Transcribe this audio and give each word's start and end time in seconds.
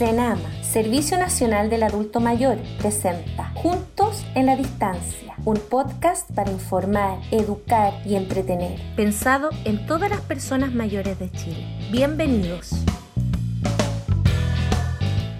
Senama, 0.00 0.48
Servicio 0.62 1.18
Nacional 1.18 1.68
del 1.68 1.82
Adulto 1.82 2.20
Mayor, 2.20 2.56
presenta 2.78 3.52
Juntos 3.54 4.24
en 4.34 4.46
la 4.46 4.56
Distancia, 4.56 5.34
un 5.44 5.58
podcast 5.58 6.30
para 6.32 6.50
informar, 6.50 7.18
educar 7.30 7.92
y 8.06 8.14
entretener, 8.14 8.80
pensado 8.96 9.50
en 9.66 9.84
todas 9.84 10.08
las 10.08 10.22
personas 10.22 10.72
mayores 10.72 11.18
de 11.18 11.30
Chile. 11.32 11.66
Bienvenidos. 11.92 12.70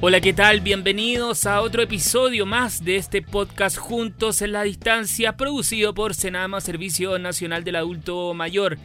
Hola, 0.02 0.20
¿qué 0.20 0.34
tal? 0.34 0.60
Bienvenidos 0.60 1.46
a 1.46 1.62
otro 1.62 1.80
episodio 1.80 2.44
más 2.44 2.84
de 2.84 2.96
este 2.96 3.22
podcast 3.22 3.78
Juntos 3.78 4.42
en 4.42 4.52
la 4.52 4.64
Distancia, 4.64 5.38
producido 5.38 5.94
por 5.94 6.14
Senama, 6.14 6.60
Servicio 6.60 7.18
Nacional 7.18 7.64
del 7.64 7.76
Adulto 7.76 8.34
Mayor. 8.34 8.76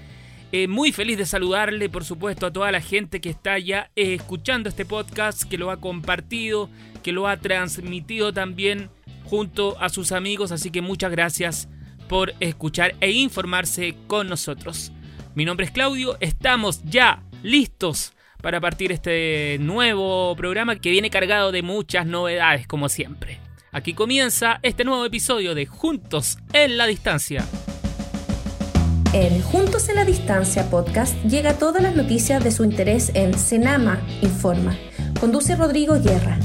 Eh, 0.52 0.68
muy 0.68 0.92
feliz 0.92 1.18
de 1.18 1.26
saludarle, 1.26 1.90
por 1.90 2.06
supuesto, 2.06 2.46
a 2.46 2.54
toda 2.54 2.72
la 2.72 2.82
gente 2.82 3.20
que 3.20 3.30
está 3.30 3.60
ya 3.60 3.92
eh, 3.96 4.14
escuchando 4.14 4.70
este 4.70 4.86
podcast, 4.86 5.44
que 5.44 5.58
lo 5.58 5.72
ha 5.72 5.82
compartido, 5.82 6.70
que 7.04 7.12
lo 7.12 7.28
ha 7.28 7.38
transmitido 7.38 8.32
también 8.32 8.90
junto 9.26 9.80
a 9.82 9.90
sus 9.90 10.12
amigos. 10.12 10.52
Así 10.52 10.72
que 10.72 10.82
muchas 10.82 11.12
gracias 11.12 11.68
por 12.08 12.34
escuchar 12.40 12.96
e 13.02 13.12
informarse 13.12 13.96
con 14.08 14.30
nosotros. 14.30 14.92
Mi 15.34 15.44
nombre 15.46 15.66
es 15.66 15.72
Claudio, 15.72 16.18
estamos 16.22 16.82
ya 16.86 17.24
listos 17.44 18.14
para 18.42 18.62
partir 18.62 18.92
este 18.92 19.58
nuevo 19.60 20.36
programa 20.36 20.76
que 20.76 20.92
viene 20.92 21.10
cargado 21.10 21.52
de 21.52 21.64
muchas 21.64 22.06
novedades, 22.06 22.68
como 22.68 22.90
siempre. 22.90 23.40
Aquí 23.72 23.94
comienza 23.94 24.60
este 24.62 24.86
nuevo 24.86 25.04
episodio 25.04 25.56
de 25.56 25.66
Juntos 25.66 26.38
en 26.54 26.78
la 26.78 26.86
Distancia. 26.88 27.46
En 29.18 29.42
Juntos 29.42 29.88
en 29.88 29.96
la 29.96 30.04
Distancia 30.04 30.70
podcast 30.70 31.16
llega 31.24 31.58
todas 31.58 31.82
las 31.82 31.96
noticias 31.96 32.44
de 32.44 32.52
su 32.52 32.66
interés 32.66 33.12
en 33.14 33.34
Senama 33.40 34.06
Informa. 34.22 34.78
Conduce 35.22 35.56
Rodrigo 35.56 35.98
Guerra. 36.02 36.38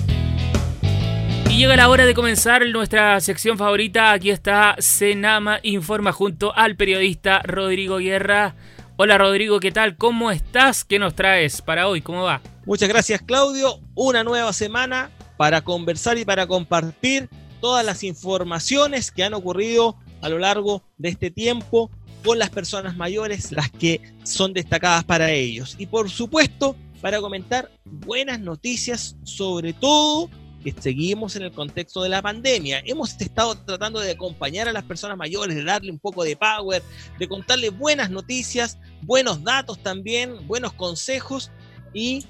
Y 1.50 1.58
llega 1.58 1.74
la 1.74 1.88
hora 1.88 2.06
de 2.06 2.14
comenzar 2.14 2.64
nuestra 2.68 3.20
sección 3.20 3.58
favorita. 3.58 4.12
Aquí 4.12 4.30
está 4.30 4.76
Senama 4.78 5.58
Informa 5.64 6.12
junto 6.12 6.54
al 6.54 6.76
periodista 6.76 7.42
Rodrigo 7.42 7.96
Guerra. 7.96 8.54
Hola 8.96 9.18
Rodrigo, 9.18 9.58
¿qué 9.58 9.72
tal? 9.72 9.96
¿Cómo 9.96 10.30
estás? 10.30 10.84
¿Qué 10.84 11.00
nos 11.00 11.16
traes 11.16 11.62
para 11.62 11.88
hoy? 11.88 12.02
¿Cómo 12.02 12.22
va? 12.22 12.40
Muchas 12.66 12.88
gracias 12.88 13.20
Claudio. 13.20 13.80
Una 13.96 14.22
nueva 14.22 14.52
semana 14.52 15.10
para 15.36 15.62
conversar 15.62 16.18
y 16.18 16.24
para 16.24 16.46
compartir 16.46 17.28
todas 17.60 17.84
las 17.84 18.04
informaciones 18.04 19.10
que 19.10 19.24
han 19.24 19.34
ocurrido 19.34 19.96
a 20.22 20.28
lo 20.28 20.38
largo 20.38 20.84
de 20.98 21.08
este 21.08 21.32
tiempo 21.32 21.90
con 22.24 22.38
las 22.38 22.50
personas 22.50 22.96
mayores, 22.96 23.52
las 23.52 23.70
que 23.70 24.00
son 24.24 24.52
destacadas 24.52 25.04
para 25.04 25.30
ellos. 25.30 25.76
Y 25.78 25.86
por 25.86 26.10
supuesto, 26.10 26.76
para 27.00 27.20
comentar 27.20 27.70
buenas 27.84 28.40
noticias, 28.40 29.16
sobre 29.24 29.72
todo 29.72 30.30
que 30.62 30.74
seguimos 30.78 31.36
en 31.36 31.42
el 31.42 31.52
contexto 31.52 32.02
de 32.02 32.10
la 32.10 32.20
pandemia. 32.20 32.82
Hemos 32.84 33.18
estado 33.18 33.54
tratando 33.54 34.00
de 34.00 34.12
acompañar 34.12 34.68
a 34.68 34.72
las 34.72 34.84
personas 34.84 35.16
mayores, 35.16 35.56
de 35.56 35.64
darle 35.64 35.90
un 35.90 35.98
poco 35.98 36.22
de 36.22 36.36
power, 36.36 36.82
de 37.18 37.28
contarles 37.28 37.76
buenas 37.76 38.10
noticias, 38.10 38.78
buenos 39.02 39.42
datos 39.42 39.82
también, 39.82 40.46
buenos 40.46 40.72
consejos 40.74 41.50
y 41.94 42.26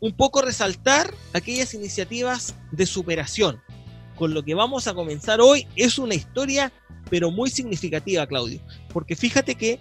un 0.00 0.12
poco 0.12 0.42
resaltar 0.42 1.12
aquellas 1.32 1.74
iniciativas 1.74 2.54
de 2.70 2.86
superación. 2.86 3.60
Con 4.16 4.34
lo 4.34 4.42
que 4.42 4.54
vamos 4.54 4.88
a 4.88 4.94
comenzar 4.94 5.40
hoy 5.40 5.66
es 5.76 5.98
una 5.98 6.14
historia 6.14 6.72
pero 7.08 7.30
muy 7.30 7.50
significativa, 7.50 8.26
Claudio, 8.26 8.60
porque 8.92 9.14
fíjate 9.14 9.54
que 9.54 9.78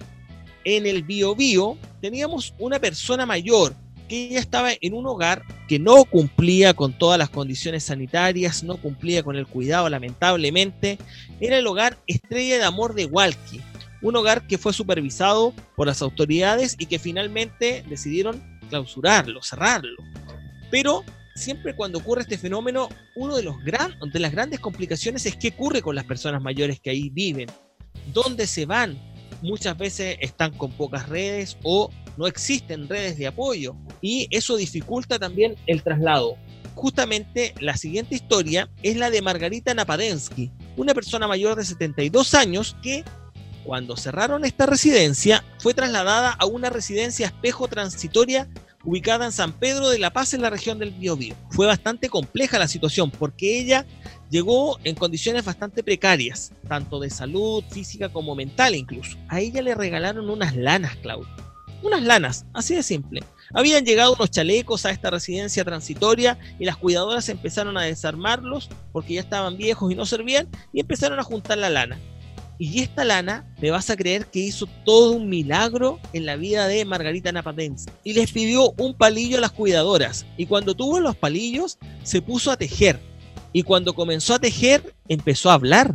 en 0.64 0.86
el 0.86 1.04
Bio 1.04 1.36
Bio 1.36 1.78
teníamos 2.02 2.54
una 2.60 2.80
persona 2.80 3.26
mayor 3.26 3.76
que 4.08 4.30
ya 4.30 4.40
estaba 4.40 4.72
en 4.80 4.94
un 4.94 5.08
hogar 5.08 5.44
que 5.68 5.80
no 5.80 6.04
cumplía 6.06 6.74
con 6.74 6.94
todas 6.94 7.18
las 7.18 7.30
condiciones 7.30 7.86
sanitarias, 7.86 8.64
no 8.64 8.78
cumplía 8.78 9.24
con 9.24 9.36
el 9.36 9.48
cuidado, 9.48 9.90
lamentablemente. 9.90 11.00
Era 11.40 11.58
el 11.58 11.66
hogar 11.66 11.98
Estrella 12.06 12.58
de 12.58 12.64
Amor 12.64 12.94
de 12.94 13.06
Walkie, 13.06 13.62
un 14.02 14.16
hogar 14.16 14.46
que 14.46 14.60
fue 14.60 14.74
supervisado 14.74 15.54
por 15.76 15.88
las 15.88 16.04
autoridades 16.04 16.76
y 16.78 16.86
que 16.86 17.00
finalmente 17.00 17.84
decidieron 17.90 18.44
clausurarlo, 18.70 19.42
cerrarlo. 19.42 19.98
Pero 20.70 21.04
siempre 21.36 21.76
cuando 21.76 22.00
ocurre 22.00 22.22
este 22.22 22.38
fenómeno, 22.38 22.90
uno 23.16 23.36
de, 23.36 23.44
los 23.44 23.62
gran, 23.64 23.94
de 24.12 24.20
las 24.20 24.32
grandes 24.32 24.60
complicaciones 24.60 25.26
es 25.26 25.36
qué 25.36 25.50
ocurre 25.50 25.82
con 25.82 25.96
las 25.96 26.06
personas 26.06 26.42
mayores 26.42 26.80
que 26.80 26.90
ahí 26.90 27.10
viven, 27.10 27.50
dónde 28.14 28.48
se 28.48 28.66
van. 28.66 28.98
Muchas 29.42 29.78
veces 29.78 30.18
están 30.22 30.54
con 30.54 30.72
pocas 30.72 31.10
redes 31.10 31.58
o 31.64 31.92
no 32.18 32.26
existen 32.26 32.88
redes 32.88 33.18
de 33.18 33.28
apoyo 33.28 33.76
y 34.02 34.28
eso 34.32 34.56
dificulta 34.56 35.20
también 35.20 35.56
el 35.68 35.84
traslado. 35.84 36.38
Justamente 36.74 37.54
la 37.60 37.76
siguiente 37.78 38.16
historia 38.16 38.70
es 38.82 38.96
la 38.96 39.10
de 39.10 39.22
Margarita 39.22 39.74
Napadensky, 39.74 40.52
una 40.78 40.94
persona 40.94 41.28
mayor 41.28 41.56
de 41.56 41.66
72 41.66 42.34
años 42.34 42.76
que 42.82 43.04
cuando 43.66 43.98
cerraron 43.98 44.46
esta 44.46 44.66
residencia 44.66 45.44
fue 45.60 45.74
trasladada 45.74 46.32
a 46.32 46.46
una 46.46 46.70
residencia 46.70 47.28
espejo 47.28 47.68
transitoria 47.68 48.48
ubicada 48.86 49.26
en 49.26 49.32
San 49.32 49.52
Pedro 49.52 49.90
de 49.90 50.00
la 50.00 50.14
Paz 50.14 50.34
en 50.34 50.42
la 50.42 50.50
región 50.50 50.80
del 50.80 50.92
Biobío. 50.92 51.36
Fue 51.50 51.66
bastante 51.66 52.10
compleja 52.10 52.60
la 52.60 52.68
situación 52.68 53.12
porque 53.12 53.60
ella 53.60 53.86
llegó 54.30 54.80
en 54.84 54.96
condiciones 54.96 55.44
bastante 55.44 55.84
precarias, 55.84 56.54
tanto 56.68 57.00
de 57.00 57.10
salud, 57.10 57.64
física 57.70 58.10
como 58.10 58.36
mental 58.36 58.76
incluso. 58.76 59.18
A 59.28 59.42
ella 59.42 59.62
le 59.62 59.76
regalaron 59.76 60.30
unas 60.30 60.56
lanas, 60.56 60.96
Claudio. 60.98 61.28
Unas 61.82 62.04
lanas, 62.04 62.46
así 62.54 62.76
de 62.76 62.84
simple. 62.84 63.24
Habían 63.54 63.86
llegado 63.86 64.14
unos 64.14 64.32
chalecos 64.32 64.86
a 64.86 64.92
esta 64.92 65.12
residencia 65.12 65.64
transitoria 65.64 66.40
y 66.58 66.66
las 66.66 66.78
cuidadoras 66.78 67.30
empezaron 67.30 67.78
a 67.78 67.84
desarmarlos 67.84 68.70
porque 68.92 69.16
ya 69.16 69.22
estaban 69.22 69.58
viejos 69.58 69.92
y 69.92 69.96
no 69.96 70.06
servían 70.06 70.48
y 70.74 70.80
empezaron 70.80 71.20
a 71.20 71.24
juntar 71.24 71.58
la 71.58 71.70
lana. 71.70 72.00
Y 72.58 72.82
esta 72.82 73.04
lana, 73.04 73.46
me 73.62 73.72
vas 73.72 73.90
a 73.90 73.98
creer 73.98 74.28
que 74.28 74.40
hizo 74.40 74.68
todo 74.86 75.12
un 75.12 75.30
milagro 75.30 76.00
en 76.14 76.26
la 76.26 76.36
vida 76.38 76.68
de 76.68 76.86
Margarita 76.86 77.32
Napadens. 77.32 77.86
Y 78.04 78.14
les 78.14 78.32
pidió 78.32 78.72
un 78.78 78.94
palillo 78.94 79.38
a 79.38 79.42
las 79.42 79.52
cuidadoras. 79.52 80.26
Y 80.38 80.46
cuando 80.46 80.74
tuvo 80.74 81.00
los 81.00 81.16
palillos, 81.16 81.78
se 82.04 82.22
puso 82.22 82.52
a 82.52 82.58
tejer. 82.58 83.00
Y 83.52 83.64
cuando 83.64 83.94
comenzó 83.94 84.34
a 84.34 84.40
tejer, 84.40 84.96
empezó 85.08 85.50
a 85.50 85.56
hablar. 85.56 85.94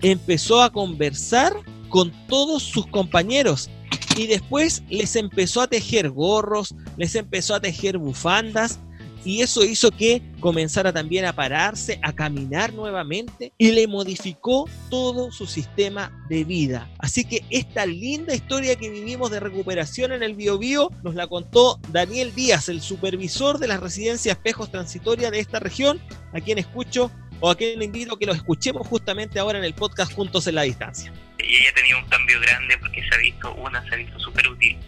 Empezó 0.00 0.62
a 0.62 0.72
conversar 0.72 1.52
con 1.88 2.12
todos 2.28 2.62
sus 2.62 2.86
compañeros. 2.86 3.68
Y 4.16 4.26
después 4.26 4.82
les 4.88 5.16
empezó 5.16 5.60
a 5.60 5.68
tejer 5.68 6.10
gorros, 6.10 6.74
les 6.96 7.14
empezó 7.14 7.54
a 7.54 7.60
tejer 7.60 7.98
bufandas 7.98 8.78
y 9.28 9.42
eso 9.42 9.62
hizo 9.62 9.90
que 9.90 10.22
comenzara 10.40 10.90
también 10.90 11.26
a 11.26 11.34
pararse, 11.34 12.00
a 12.02 12.14
caminar 12.14 12.72
nuevamente 12.72 13.52
y 13.58 13.72
le 13.72 13.86
modificó 13.86 14.66
todo 14.88 15.30
su 15.32 15.46
sistema 15.46 16.24
de 16.30 16.44
vida. 16.44 16.90
Así 16.98 17.26
que 17.26 17.44
esta 17.50 17.84
linda 17.84 18.34
historia 18.34 18.76
que 18.76 18.88
vivimos 18.88 19.30
de 19.30 19.38
recuperación 19.38 20.12
en 20.12 20.22
el 20.22 20.34
Biobío 20.34 20.90
nos 21.02 21.14
la 21.14 21.26
contó 21.26 21.78
Daniel 21.90 22.34
Díaz, 22.34 22.70
el 22.70 22.80
supervisor 22.80 23.58
de 23.58 23.68
las 23.68 23.80
residencias 23.80 24.34
espejos 24.34 24.70
transitorias 24.70 25.30
de 25.30 25.40
esta 25.40 25.58
región, 25.58 26.00
a 26.32 26.40
quien 26.40 26.56
escucho 26.56 27.10
o 27.40 27.50
a 27.50 27.54
quien 27.54 27.80
le 27.80 27.84
invito 27.84 28.14
a 28.14 28.18
que 28.18 28.24
lo 28.24 28.32
escuchemos 28.32 28.86
justamente 28.86 29.38
ahora 29.38 29.58
en 29.58 29.64
el 29.64 29.74
podcast 29.74 30.10
Juntos 30.14 30.46
en 30.46 30.54
la 30.54 30.62
Distancia. 30.62 31.12
Y 31.38 31.54
ella 31.54 31.68
ha 31.70 31.74
tenido 31.74 31.98
un 31.98 32.06
cambio 32.06 32.40
grande 32.40 32.78
porque 32.78 33.02
se 33.06 33.14
ha 33.14 33.18
visto, 33.18 33.54
una, 33.56 33.86
se 33.90 33.94
ha 33.94 33.98
visto 33.98 34.18
súper 34.20 34.48
útil 34.48 34.78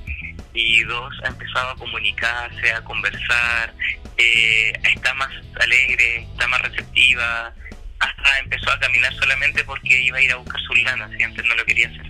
y 0.54 0.82
dos, 0.84 1.14
ha 1.24 1.28
empezado 1.28 1.70
a 1.70 1.76
comunicarse, 1.76 2.72
a 2.72 2.82
conversar, 2.82 3.74
eh, 4.16 4.72
está 4.82 5.14
más 5.14 5.30
alegre, 5.60 6.26
está 6.32 6.48
más 6.48 6.60
receptiva, 6.62 7.54
hasta 8.00 8.38
empezó 8.38 8.70
a 8.70 8.80
caminar 8.80 9.12
solamente 9.14 9.64
porque 9.64 10.00
iba 10.00 10.18
a 10.18 10.22
ir 10.22 10.32
a 10.32 10.36
buscar 10.36 10.60
su 10.60 10.74
lana, 10.74 11.08
si 11.16 11.22
antes 11.22 11.44
no 11.44 11.54
lo 11.54 11.64
quería 11.64 11.88
hacer. 11.88 12.06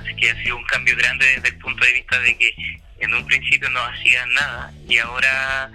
Así 0.00 0.16
que 0.16 0.30
ha 0.30 0.42
sido 0.42 0.56
un 0.56 0.64
cambio 0.64 0.96
grande 0.96 1.26
desde 1.26 1.48
el 1.48 1.58
punto 1.58 1.84
de 1.84 1.92
vista 1.92 2.18
de 2.20 2.36
que 2.36 2.54
en 3.00 3.14
un 3.14 3.26
principio 3.26 3.68
no 3.70 3.82
hacía 3.84 4.24
nada 4.26 4.72
y 4.88 4.98
ahora 4.98 5.70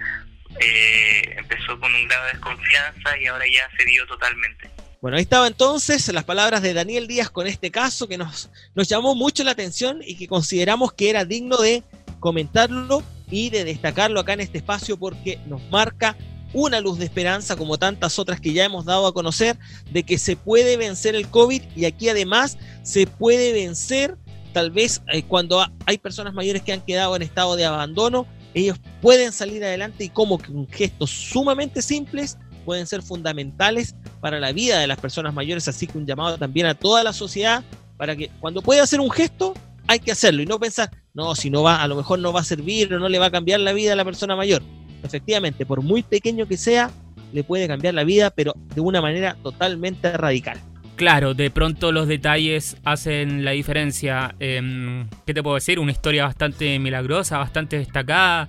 eh, 0.58 1.34
empezó 1.36 1.78
con 1.78 1.94
un 1.94 2.06
grado 2.08 2.26
de 2.26 2.32
desconfianza 2.32 3.18
y 3.18 3.26
ahora 3.26 3.44
ya 3.46 3.68
se 3.76 3.84
dio 3.84 4.06
totalmente. 4.06 4.70
Bueno, 5.00 5.16
ahí 5.16 5.22
estaba 5.22 5.46
entonces 5.46 6.12
las 6.12 6.24
palabras 6.24 6.60
de 6.60 6.74
Daniel 6.74 7.06
Díaz 7.06 7.30
con 7.30 7.46
este 7.46 7.70
caso 7.70 8.06
que 8.06 8.18
nos, 8.18 8.50
nos 8.74 8.86
llamó 8.86 9.14
mucho 9.14 9.42
la 9.44 9.52
atención 9.52 10.00
y 10.06 10.16
que 10.16 10.28
consideramos 10.28 10.92
que 10.92 11.08
era 11.08 11.24
digno 11.24 11.56
de 11.56 11.82
comentarlo 12.18 13.02
y 13.30 13.48
de 13.48 13.64
destacarlo 13.64 14.20
acá 14.20 14.34
en 14.34 14.40
este 14.40 14.58
espacio 14.58 14.98
porque 14.98 15.40
nos 15.46 15.62
marca 15.70 16.18
una 16.52 16.80
luz 16.80 16.98
de 16.98 17.06
esperanza 17.06 17.56
como 17.56 17.78
tantas 17.78 18.18
otras 18.18 18.42
que 18.42 18.52
ya 18.52 18.66
hemos 18.66 18.84
dado 18.84 19.06
a 19.06 19.14
conocer 19.14 19.56
de 19.90 20.02
que 20.02 20.18
se 20.18 20.36
puede 20.36 20.76
vencer 20.76 21.14
el 21.14 21.28
COVID 21.28 21.62
y 21.74 21.86
aquí 21.86 22.10
además 22.10 22.58
se 22.82 23.06
puede 23.06 23.54
vencer 23.54 24.18
tal 24.52 24.70
vez 24.70 25.00
eh, 25.14 25.22
cuando 25.22 25.64
hay 25.86 25.96
personas 25.96 26.34
mayores 26.34 26.60
que 26.60 26.74
han 26.74 26.84
quedado 26.84 27.16
en 27.16 27.22
estado 27.22 27.56
de 27.56 27.64
abandono, 27.64 28.26
ellos 28.52 28.78
pueden 29.00 29.32
salir 29.32 29.64
adelante 29.64 30.04
y 30.04 30.08
como 30.10 30.38
con 30.38 30.68
gestos 30.68 31.08
sumamente 31.08 31.80
simples 31.80 32.36
pueden 32.70 32.86
ser 32.86 33.02
fundamentales 33.02 33.96
para 34.20 34.38
la 34.38 34.52
vida 34.52 34.78
de 34.78 34.86
las 34.86 35.00
personas 35.00 35.34
mayores, 35.34 35.66
así 35.66 35.88
que 35.88 35.98
un 35.98 36.06
llamado 36.06 36.38
también 36.38 36.66
a 36.66 36.74
toda 36.74 37.02
la 37.02 37.12
sociedad 37.12 37.64
para 37.96 38.14
que 38.14 38.30
cuando 38.38 38.62
pueda 38.62 38.84
hacer 38.84 39.00
un 39.00 39.10
gesto, 39.10 39.54
hay 39.88 39.98
que 39.98 40.12
hacerlo 40.12 40.40
y 40.40 40.46
no 40.46 40.60
pensar, 40.60 40.88
no, 41.12 41.34
si 41.34 41.50
no 41.50 41.64
va, 41.64 41.82
a 41.82 41.88
lo 41.88 41.96
mejor 41.96 42.20
no 42.20 42.32
va 42.32 42.42
a 42.42 42.44
servir 42.44 42.94
o 42.94 43.00
no 43.00 43.08
le 43.08 43.18
va 43.18 43.26
a 43.26 43.30
cambiar 43.32 43.58
la 43.58 43.72
vida 43.72 43.94
a 43.94 43.96
la 43.96 44.04
persona 44.04 44.36
mayor. 44.36 44.62
efectivamente, 45.02 45.66
por 45.66 45.82
muy 45.82 46.04
pequeño 46.04 46.46
que 46.46 46.56
sea, 46.56 46.92
le 47.32 47.42
puede 47.42 47.66
cambiar 47.66 47.94
la 47.94 48.04
vida, 48.04 48.30
pero 48.30 48.54
de 48.72 48.80
una 48.80 49.00
manera 49.00 49.36
totalmente 49.42 50.16
radical. 50.16 50.60
Claro, 50.94 51.34
de 51.34 51.50
pronto 51.50 51.90
los 51.90 52.06
detalles 52.06 52.76
hacen 52.84 53.44
la 53.44 53.50
diferencia. 53.50 54.36
¿Qué 54.38 55.34
te 55.34 55.42
puedo 55.42 55.56
decir? 55.56 55.80
Una 55.80 55.90
historia 55.90 56.22
bastante 56.22 56.78
milagrosa, 56.78 57.38
bastante 57.38 57.78
destacada 57.78 58.48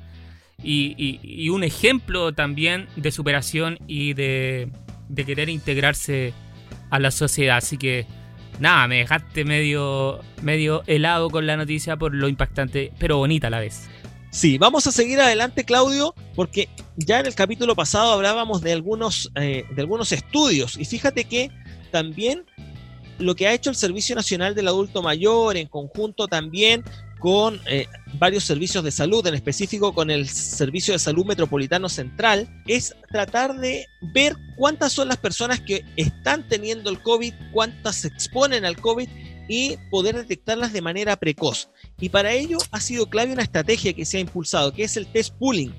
y, 0.63 1.49
un 1.49 1.63
ejemplo 1.63 2.33
también 2.33 2.87
de 2.95 3.11
superación 3.11 3.79
y 3.87 4.13
de, 4.13 4.69
de, 5.09 5.25
querer 5.25 5.49
integrarse 5.49 6.33
a 6.89 6.99
la 6.99 7.11
sociedad. 7.11 7.57
Así 7.57 7.77
que 7.77 8.05
nada, 8.59 8.87
me 8.87 8.97
dejaste 8.97 9.43
medio, 9.43 10.21
medio 10.41 10.83
helado 10.87 11.29
con 11.29 11.47
la 11.47 11.57
noticia 11.57 11.97
por 11.97 12.13
lo 12.13 12.27
impactante, 12.27 12.91
pero 12.99 13.17
bonita 13.17 13.47
a 13.47 13.49
la 13.49 13.59
vez. 13.59 13.89
Sí, 14.31 14.57
vamos 14.57 14.87
a 14.87 14.93
seguir 14.93 15.19
adelante, 15.19 15.65
Claudio, 15.65 16.15
porque 16.35 16.69
ya 16.95 17.19
en 17.19 17.25
el 17.25 17.35
capítulo 17.35 17.75
pasado 17.75 18.13
hablábamos 18.13 18.61
de 18.61 18.71
algunos, 18.71 19.29
eh, 19.35 19.65
de 19.69 19.81
algunos 19.81 20.13
estudios 20.13 20.77
y 20.77 20.85
fíjate 20.85 21.25
que 21.25 21.49
también 21.91 22.45
lo 23.19 23.35
que 23.35 23.47
ha 23.47 23.53
hecho 23.53 23.69
el 23.69 23.75
Servicio 23.75 24.15
Nacional 24.15 24.55
del 24.55 24.69
Adulto 24.69 25.01
Mayor 25.01 25.57
en 25.57 25.67
conjunto 25.67 26.27
también 26.27 26.83
con 27.21 27.61
eh, 27.67 27.85
varios 28.15 28.43
servicios 28.43 28.83
de 28.83 28.89
salud, 28.89 29.25
en 29.27 29.35
específico 29.35 29.93
con 29.93 30.09
el 30.09 30.27
Servicio 30.27 30.93
de 30.93 30.99
Salud 30.99 31.23
Metropolitano 31.23 31.87
Central, 31.87 32.49
es 32.65 32.95
tratar 33.11 33.59
de 33.59 33.85
ver 34.11 34.35
cuántas 34.57 34.91
son 34.91 35.07
las 35.07 35.17
personas 35.17 35.61
que 35.61 35.85
están 35.95 36.47
teniendo 36.49 36.89
el 36.89 36.99
COVID, 36.99 37.31
cuántas 37.53 37.97
se 37.97 38.07
exponen 38.07 38.65
al 38.65 38.75
COVID 38.77 39.07
y 39.47 39.77
poder 39.91 40.15
detectarlas 40.15 40.73
de 40.73 40.81
manera 40.81 41.15
precoz. 41.15 41.69
Y 41.99 42.09
para 42.09 42.33
ello 42.33 42.57
ha 42.71 42.81
sido 42.81 43.07
clave 43.07 43.33
una 43.33 43.43
estrategia 43.43 43.93
que 43.93 44.05
se 44.05 44.17
ha 44.17 44.21
impulsado, 44.21 44.73
que 44.73 44.83
es 44.83 44.97
el 44.97 45.05
test 45.05 45.35
pooling. 45.35 45.71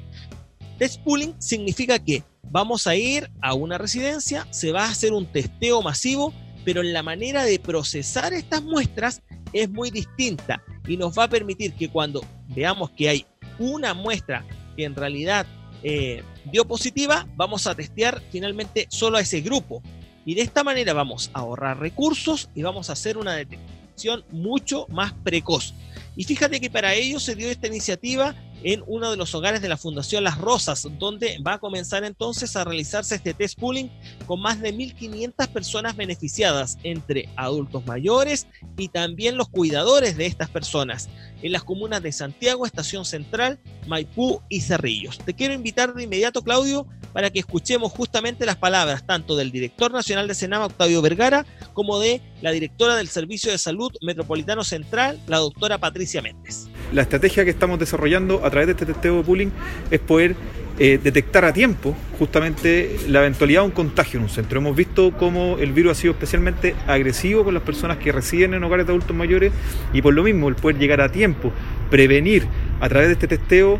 Test 0.78 1.02
pooling 1.02 1.34
significa 1.40 1.98
que 1.98 2.22
vamos 2.44 2.86
a 2.86 2.94
ir 2.94 3.28
a 3.40 3.54
una 3.54 3.78
residencia, 3.78 4.46
se 4.50 4.70
va 4.70 4.84
a 4.84 4.90
hacer 4.90 5.12
un 5.12 5.26
testeo 5.26 5.82
masivo, 5.82 6.32
pero 6.64 6.84
la 6.84 7.02
manera 7.02 7.42
de 7.42 7.58
procesar 7.58 8.32
estas 8.32 8.62
muestras 8.62 9.22
es 9.52 9.70
muy 9.70 9.90
distinta 9.90 10.62
y 10.86 10.96
nos 10.96 11.16
va 11.16 11.24
a 11.24 11.28
permitir 11.28 11.74
que 11.74 11.88
cuando 11.88 12.24
veamos 12.48 12.90
que 12.90 13.08
hay 13.08 13.26
una 13.58 13.94
muestra 13.94 14.44
que 14.76 14.84
en 14.84 14.94
realidad 14.94 15.46
eh, 15.82 16.22
dio 16.50 16.66
positiva, 16.66 17.26
vamos 17.36 17.66
a 17.66 17.74
testear 17.74 18.22
finalmente 18.30 18.86
solo 18.88 19.18
a 19.18 19.20
ese 19.20 19.40
grupo. 19.40 19.82
Y 20.24 20.34
de 20.34 20.42
esta 20.42 20.62
manera 20.62 20.92
vamos 20.92 21.30
a 21.34 21.40
ahorrar 21.40 21.80
recursos 21.80 22.48
y 22.54 22.62
vamos 22.62 22.88
a 22.88 22.92
hacer 22.92 23.18
una 23.18 23.34
detección 23.34 24.24
mucho 24.30 24.86
más 24.88 25.12
precoz. 25.12 25.74
Y 26.16 26.24
fíjate 26.24 26.60
que 26.60 26.70
para 26.70 26.94
ello 26.94 27.18
se 27.18 27.34
dio 27.34 27.48
esta 27.48 27.66
iniciativa 27.66 28.34
en 28.64 28.82
uno 28.86 29.10
de 29.10 29.16
los 29.16 29.34
hogares 29.34 29.62
de 29.62 29.68
la 29.68 29.76
Fundación 29.76 30.24
Las 30.24 30.38
Rosas, 30.38 30.86
donde 30.98 31.38
va 31.46 31.54
a 31.54 31.58
comenzar 31.58 32.04
entonces 32.04 32.54
a 32.56 32.64
realizarse 32.64 33.14
este 33.14 33.34
test 33.34 33.58
pooling 33.58 33.90
con 34.26 34.40
más 34.40 34.60
de 34.60 34.74
1.500 34.74 35.48
personas 35.48 35.96
beneficiadas, 35.96 36.78
entre 36.82 37.28
adultos 37.36 37.84
mayores 37.86 38.46
y 38.76 38.88
también 38.88 39.36
los 39.36 39.48
cuidadores 39.48 40.16
de 40.16 40.26
estas 40.26 40.50
personas, 40.50 41.08
en 41.42 41.52
las 41.52 41.64
comunas 41.64 42.02
de 42.02 42.12
Santiago, 42.12 42.66
Estación 42.66 43.04
Central, 43.04 43.60
Maipú 43.86 44.40
y 44.48 44.60
Cerrillos. 44.60 45.18
Te 45.18 45.34
quiero 45.34 45.54
invitar 45.54 45.94
de 45.94 46.04
inmediato, 46.04 46.42
Claudio, 46.42 46.86
para 47.12 47.30
que 47.30 47.40
escuchemos 47.40 47.92
justamente 47.92 48.46
las 48.46 48.56
palabras 48.56 49.06
tanto 49.06 49.36
del 49.36 49.50
director 49.50 49.92
nacional 49.92 50.28
de 50.28 50.34
Senama, 50.34 50.66
Octavio 50.66 51.02
Vergara, 51.02 51.44
como 51.74 51.98
de 51.98 52.20
la 52.40 52.52
directora 52.52 52.96
del 52.96 53.08
Servicio 53.08 53.50
de 53.50 53.58
Salud 53.58 53.92
Metropolitano 54.00 54.64
Central, 54.64 55.20
la 55.26 55.38
doctora 55.38 55.78
Patricia 55.78 56.22
Méndez 56.22 56.71
la 56.92 57.02
estrategia 57.02 57.44
que 57.44 57.50
estamos 57.50 57.78
desarrollando 57.78 58.44
a 58.44 58.50
través 58.50 58.66
de 58.66 58.72
este 58.72 58.86
testeo 58.86 59.18
de 59.18 59.22
pooling 59.24 59.52
es 59.90 60.00
poder 60.00 60.36
eh, 60.78 60.98
detectar 61.02 61.44
a 61.44 61.52
tiempo 61.52 61.94
justamente 62.18 62.96
la 63.08 63.20
eventualidad 63.20 63.60
de 63.62 63.66
un 63.66 63.72
contagio 63.72 64.18
en 64.18 64.24
un 64.24 64.30
centro. 64.30 64.58
Hemos 64.58 64.76
visto 64.76 65.12
cómo 65.18 65.56
el 65.58 65.72
virus 65.72 65.92
ha 65.92 65.94
sido 65.94 66.12
especialmente 66.12 66.74
agresivo 66.86 67.44
con 67.44 67.54
las 67.54 67.62
personas 67.62 67.98
que 67.98 68.12
residen 68.12 68.54
en 68.54 68.64
hogares 68.64 68.86
de 68.86 68.92
adultos 68.92 69.16
mayores 69.16 69.52
y 69.92 70.02
por 70.02 70.14
lo 70.14 70.22
mismo 70.22 70.48
el 70.48 70.54
poder 70.54 70.78
llegar 70.78 71.00
a 71.00 71.10
tiempo, 71.10 71.52
prevenir 71.90 72.46
a 72.80 72.88
través 72.88 73.08
de 73.08 73.14
este 73.14 73.28
testeo 73.28 73.78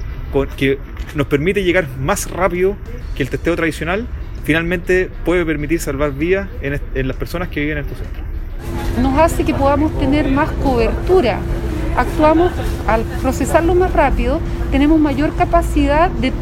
que 0.56 0.78
nos 1.14 1.26
permite 1.26 1.62
llegar 1.62 1.88
más 1.98 2.30
rápido 2.30 2.76
que 3.14 3.22
el 3.22 3.28
testeo 3.28 3.54
tradicional, 3.56 4.06
finalmente 4.44 5.10
puede 5.24 5.44
permitir 5.44 5.80
salvar 5.80 6.12
vidas 6.12 6.48
en, 6.62 6.80
en 6.94 7.08
las 7.08 7.16
personas 7.16 7.48
que 7.48 7.60
viven 7.60 7.78
en 7.78 7.84
estos 7.84 7.98
centros. 7.98 8.24
Nos 9.00 9.18
hace 9.18 9.44
que 9.44 9.54
podamos 9.54 9.98
tener 9.98 10.30
más 10.30 10.50
cobertura 10.52 11.40
actuamos 11.96 12.50
al 12.86 13.02
procesarlo 13.20 13.74
más 13.74 13.92
rápido, 13.92 14.40
tenemos 14.70 14.98
mayor 14.98 15.34
capacidad 15.34 16.10
de, 16.10 16.32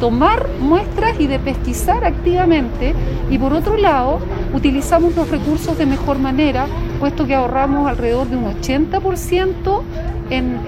tomar 0.00 0.48
muestras 0.60 1.20
y 1.20 1.26
de 1.26 1.38
pesquisar 1.38 2.04
activamente 2.04 2.94
y 3.30 3.38
por 3.38 3.52
otro 3.52 3.76
lado 3.76 4.20
utilizamos 4.54 5.14
los 5.14 5.28
recursos 5.30 5.76
de 5.78 5.86
mejor 5.86 6.18
manera, 6.18 6.66
puesto 6.98 7.26
que 7.26 7.34
ahorramos 7.34 7.88
alrededor 7.88 8.28
de 8.28 8.36
un 8.36 8.44
80% 8.44 9.82
en, 10.30 10.60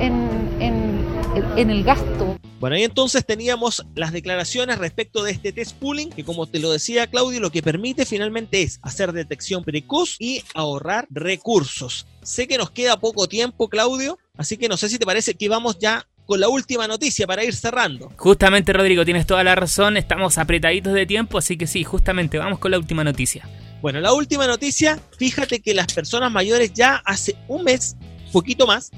en 1.56 1.70
el 1.70 1.84
gasto. 1.84 2.36
Bueno, 2.64 2.76
ahí 2.76 2.84
entonces 2.84 3.26
teníamos 3.26 3.84
las 3.94 4.10
declaraciones 4.10 4.78
respecto 4.78 5.22
de 5.22 5.32
este 5.32 5.52
test 5.52 5.76
pooling, 5.76 6.08
que 6.08 6.24
como 6.24 6.46
te 6.46 6.60
lo 6.60 6.72
decía 6.72 7.06
Claudio, 7.06 7.38
lo 7.38 7.52
que 7.52 7.60
permite 7.60 8.06
finalmente 8.06 8.62
es 8.62 8.80
hacer 8.80 9.12
detección 9.12 9.62
precoz 9.64 10.16
y 10.18 10.42
ahorrar 10.54 11.06
recursos. 11.10 12.06
Sé 12.22 12.48
que 12.48 12.56
nos 12.56 12.70
queda 12.70 12.98
poco 12.98 13.28
tiempo, 13.28 13.68
Claudio, 13.68 14.18
así 14.38 14.56
que 14.56 14.70
no 14.70 14.78
sé 14.78 14.88
si 14.88 14.98
te 14.98 15.04
parece 15.04 15.34
que 15.34 15.46
vamos 15.46 15.78
ya 15.78 16.06
con 16.24 16.40
la 16.40 16.48
última 16.48 16.88
noticia 16.88 17.26
para 17.26 17.44
ir 17.44 17.54
cerrando. 17.54 18.10
Justamente, 18.16 18.72
Rodrigo, 18.72 19.04
tienes 19.04 19.26
toda 19.26 19.44
la 19.44 19.54
razón, 19.54 19.98
estamos 19.98 20.38
apretaditos 20.38 20.94
de 20.94 21.04
tiempo, 21.04 21.36
así 21.36 21.58
que 21.58 21.66
sí, 21.66 21.84
justamente 21.84 22.38
vamos 22.38 22.60
con 22.60 22.70
la 22.70 22.78
última 22.78 23.04
noticia. 23.04 23.46
Bueno, 23.82 24.00
la 24.00 24.14
última 24.14 24.46
noticia, 24.46 24.98
fíjate 25.18 25.60
que 25.60 25.74
las 25.74 25.92
personas 25.92 26.32
mayores 26.32 26.72
ya 26.72 27.02
hace 27.04 27.36
un 27.46 27.64
mes, 27.64 27.94
poquito 28.32 28.66
más, 28.66 28.90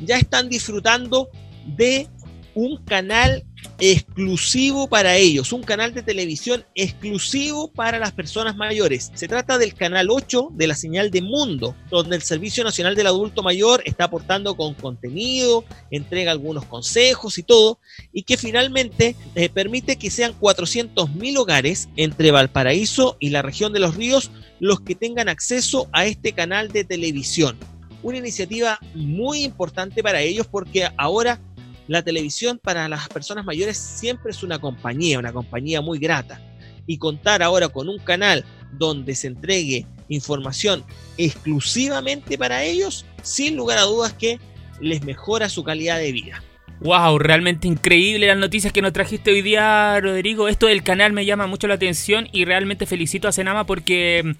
ya 0.00 0.16
están 0.16 0.48
disfrutando 0.48 1.28
de 1.64 2.08
un 2.54 2.76
canal 2.84 3.44
exclusivo 3.78 4.88
para 4.88 5.16
ellos, 5.16 5.52
un 5.52 5.62
canal 5.62 5.94
de 5.94 6.02
televisión 6.02 6.64
exclusivo 6.74 7.72
para 7.72 7.98
las 7.98 8.12
personas 8.12 8.56
mayores. 8.56 9.10
Se 9.14 9.28
trata 9.28 9.58
del 9.58 9.74
canal 9.74 10.10
8 10.10 10.50
de 10.52 10.66
la 10.66 10.74
señal 10.74 11.10
de 11.10 11.22
Mundo, 11.22 11.76
donde 11.90 12.16
el 12.16 12.22
Servicio 12.22 12.64
Nacional 12.64 12.94
del 12.94 13.06
Adulto 13.06 13.42
Mayor 13.42 13.82
está 13.84 14.04
aportando 14.04 14.56
con 14.56 14.74
contenido, 14.74 15.64
entrega 15.90 16.32
algunos 16.32 16.64
consejos 16.64 17.38
y 17.38 17.42
todo, 17.42 17.78
y 18.12 18.22
que 18.22 18.36
finalmente 18.36 19.16
eh, 19.34 19.48
permite 19.48 19.96
que 19.96 20.10
sean 20.10 20.38
400.000 20.38 21.38
hogares 21.38 21.88
entre 21.96 22.30
Valparaíso 22.30 23.16
y 23.20 23.30
la 23.30 23.42
región 23.42 23.72
de 23.72 23.80
los 23.80 23.96
ríos 23.96 24.30
los 24.60 24.80
que 24.80 24.94
tengan 24.94 25.28
acceso 25.28 25.88
a 25.92 26.06
este 26.06 26.32
canal 26.32 26.68
de 26.68 26.84
televisión. 26.84 27.58
Una 28.02 28.18
iniciativa 28.18 28.78
muy 28.94 29.44
importante 29.44 30.02
para 30.02 30.20
ellos 30.20 30.46
porque 30.46 30.88
ahora 30.96 31.40
la 31.88 32.02
televisión 32.02 32.58
para 32.62 32.88
las 32.88 33.08
personas 33.08 33.44
mayores 33.44 33.76
siempre 33.76 34.30
es 34.30 34.42
una 34.42 34.58
compañía, 34.58 35.18
una 35.18 35.32
compañía 35.32 35.80
muy 35.80 35.98
grata. 35.98 36.40
Y 36.86 36.98
contar 36.98 37.42
ahora 37.42 37.68
con 37.68 37.88
un 37.88 37.98
canal 37.98 38.44
donde 38.72 39.14
se 39.14 39.28
entregue 39.28 39.86
información 40.08 40.84
exclusivamente 41.16 42.36
para 42.36 42.64
ellos, 42.64 43.06
sin 43.22 43.56
lugar 43.56 43.78
a 43.78 43.82
dudas 43.82 44.12
que 44.14 44.38
les 44.80 45.04
mejora 45.04 45.48
su 45.48 45.62
calidad 45.62 45.98
de 45.98 46.12
vida. 46.12 46.42
Wow, 46.80 47.20
realmente 47.20 47.68
increíble 47.68 48.26
las 48.26 48.36
noticias 48.36 48.72
que 48.72 48.82
nos 48.82 48.92
trajiste 48.92 49.30
hoy 49.30 49.40
día, 49.40 50.00
Rodrigo. 50.00 50.48
Esto 50.48 50.66
del 50.66 50.82
canal 50.82 51.12
me 51.12 51.24
llama 51.24 51.46
mucho 51.46 51.68
la 51.68 51.74
atención 51.74 52.28
y 52.32 52.44
realmente 52.44 52.86
felicito 52.86 53.28
a 53.28 53.32
Senama 53.32 53.64
porque 53.66 54.34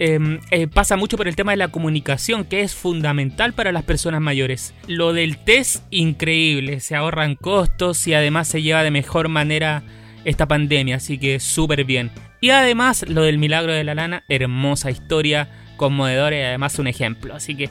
Em, 0.00 0.38
eh, 0.50 0.68
pasa 0.68 0.96
mucho 0.96 1.16
por 1.16 1.26
el 1.26 1.34
tema 1.34 1.52
de 1.52 1.56
la 1.56 1.68
comunicación, 1.68 2.44
que 2.44 2.60
es 2.60 2.74
fundamental 2.74 3.52
para 3.52 3.72
las 3.72 3.82
personas 3.82 4.20
mayores. 4.20 4.74
Lo 4.86 5.12
del 5.12 5.38
test, 5.38 5.84
increíble, 5.90 6.80
se 6.80 6.94
ahorran 6.94 7.34
costos 7.34 8.06
y 8.06 8.14
además 8.14 8.48
se 8.48 8.62
lleva 8.62 8.84
de 8.84 8.92
mejor 8.92 9.28
manera 9.28 9.82
esta 10.24 10.46
pandemia, 10.46 10.96
así 10.96 11.18
que 11.18 11.40
súper 11.40 11.84
bien. 11.84 12.10
Y 12.40 12.50
además 12.50 13.04
lo 13.08 13.22
del 13.22 13.38
milagro 13.38 13.72
de 13.72 13.82
la 13.82 13.94
lana, 13.94 14.24
hermosa 14.28 14.90
historia, 14.90 15.48
conmovedora 15.76 16.36
y 16.36 16.42
además 16.42 16.78
un 16.78 16.86
ejemplo. 16.86 17.34
Así 17.34 17.56
que 17.56 17.70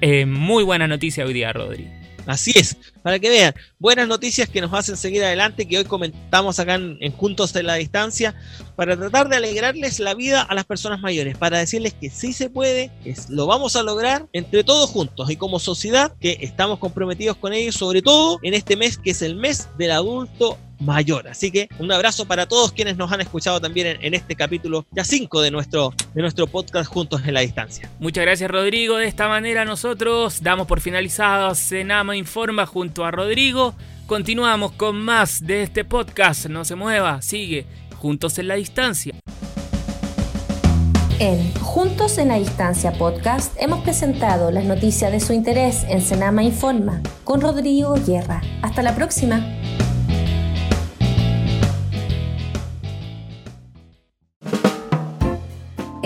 eh, 0.00 0.24
muy 0.24 0.64
buena 0.64 0.86
noticia 0.86 1.24
hoy 1.24 1.34
día, 1.34 1.52
Rodri. 1.52 1.95
Así 2.26 2.52
es, 2.56 2.76
para 3.02 3.20
que 3.20 3.28
vean, 3.28 3.54
buenas 3.78 4.08
noticias 4.08 4.48
que 4.48 4.60
nos 4.60 4.72
hacen 4.74 4.96
seguir 4.96 5.22
adelante, 5.22 5.66
que 5.66 5.78
hoy 5.78 5.84
comentamos 5.84 6.58
acá 6.58 6.74
en, 6.74 7.12
Juntos 7.12 7.52
de 7.52 7.62
la 7.62 7.74
Distancia, 7.74 8.34
para 8.74 8.96
tratar 8.96 9.28
de 9.28 9.36
alegrarles 9.36 10.00
la 10.00 10.14
vida 10.14 10.42
a 10.42 10.54
las 10.54 10.64
personas 10.64 11.00
mayores, 11.00 11.38
para 11.38 11.58
decirles 11.58 11.94
que 11.94 12.10
sí 12.10 12.32
se 12.32 12.50
puede, 12.50 12.90
que 13.04 13.14
lo 13.28 13.46
vamos 13.46 13.76
a 13.76 13.84
lograr 13.84 14.26
entre 14.32 14.64
todos 14.64 14.90
juntos 14.90 15.30
y 15.30 15.36
como 15.36 15.60
sociedad 15.60 16.12
que 16.20 16.38
estamos 16.40 16.80
comprometidos 16.80 17.36
con 17.36 17.52
ellos, 17.52 17.76
sobre 17.76 18.02
todo 18.02 18.38
en 18.42 18.54
este 18.54 18.76
mes 18.76 18.98
que 18.98 19.10
es 19.10 19.22
el 19.22 19.36
mes 19.36 19.68
del 19.78 19.92
adulto 19.92 20.58
mayor. 20.78 21.28
Así 21.28 21.50
que 21.50 21.68
un 21.78 21.90
abrazo 21.92 22.26
para 22.26 22.46
todos 22.46 22.72
quienes 22.72 22.96
nos 22.96 23.10
han 23.12 23.20
escuchado 23.20 23.60
también 23.60 23.98
en, 24.00 24.14
este 24.14 24.34
capítulo 24.34 24.86
ya 24.92 25.04
5 25.04 25.42
de 25.42 25.50
nuestro, 25.50 25.94
de 26.14 26.22
nuestro 26.22 26.46
podcast 26.46 26.90
Juntos 26.90 27.22
en 27.26 27.34
la 27.34 27.40
Distancia. 27.40 27.90
Muchas 27.98 28.24
gracias 28.24 28.50
Rodrigo. 28.50 28.96
De 28.96 29.06
esta 29.06 29.28
manera 29.28 29.64
nosotros 29.64 30.42
damos 30.42 30.66
por 30.66 30.80
finalizado 30.80 31.54
Senama 31.54 32.16
Informa 32.16 32.66
junto 32.66 33.04
a 33.04 33.10
Rodrigo. 33.10 33.74
Continuamos 34.06 34.72
con 34.72 35.02
más 35.02 35.44
de 35.46 35.62
este 35.62 35.84
podcast. 35.84 36.46
No 36.46 36.64
se 36.64 36.76
mueva, 36.76 37.22
sigue 37.22 37.66
juntos 37.96 38.38
en 38.38 38.48
la 38.48 38.54
distancia. 38.54 39.14
En 41.18 41.52
Juntos 41.54 42.18
en 42.18 42.28
la 42.28 42.38
Distancia 42.38 42.92
podcast 42.92 43.54
hemos 43.58 43.82
presentado 43.82 44.50
las 44.50 44.64
noticias 44.64 45.10
de 45.10 45.20
su 45.20 45.32
interés 45.32 45.84
en 45.88 46.02
Senama 46.02 46.42
Informa 46.42 47.02
con 47.24 47.40
Rodrigo 47.40 47.94
Guerra. 48.06 48.42
Hasta 48.62 48.82
la 48.82 48.94
próxima. 48.94 49.44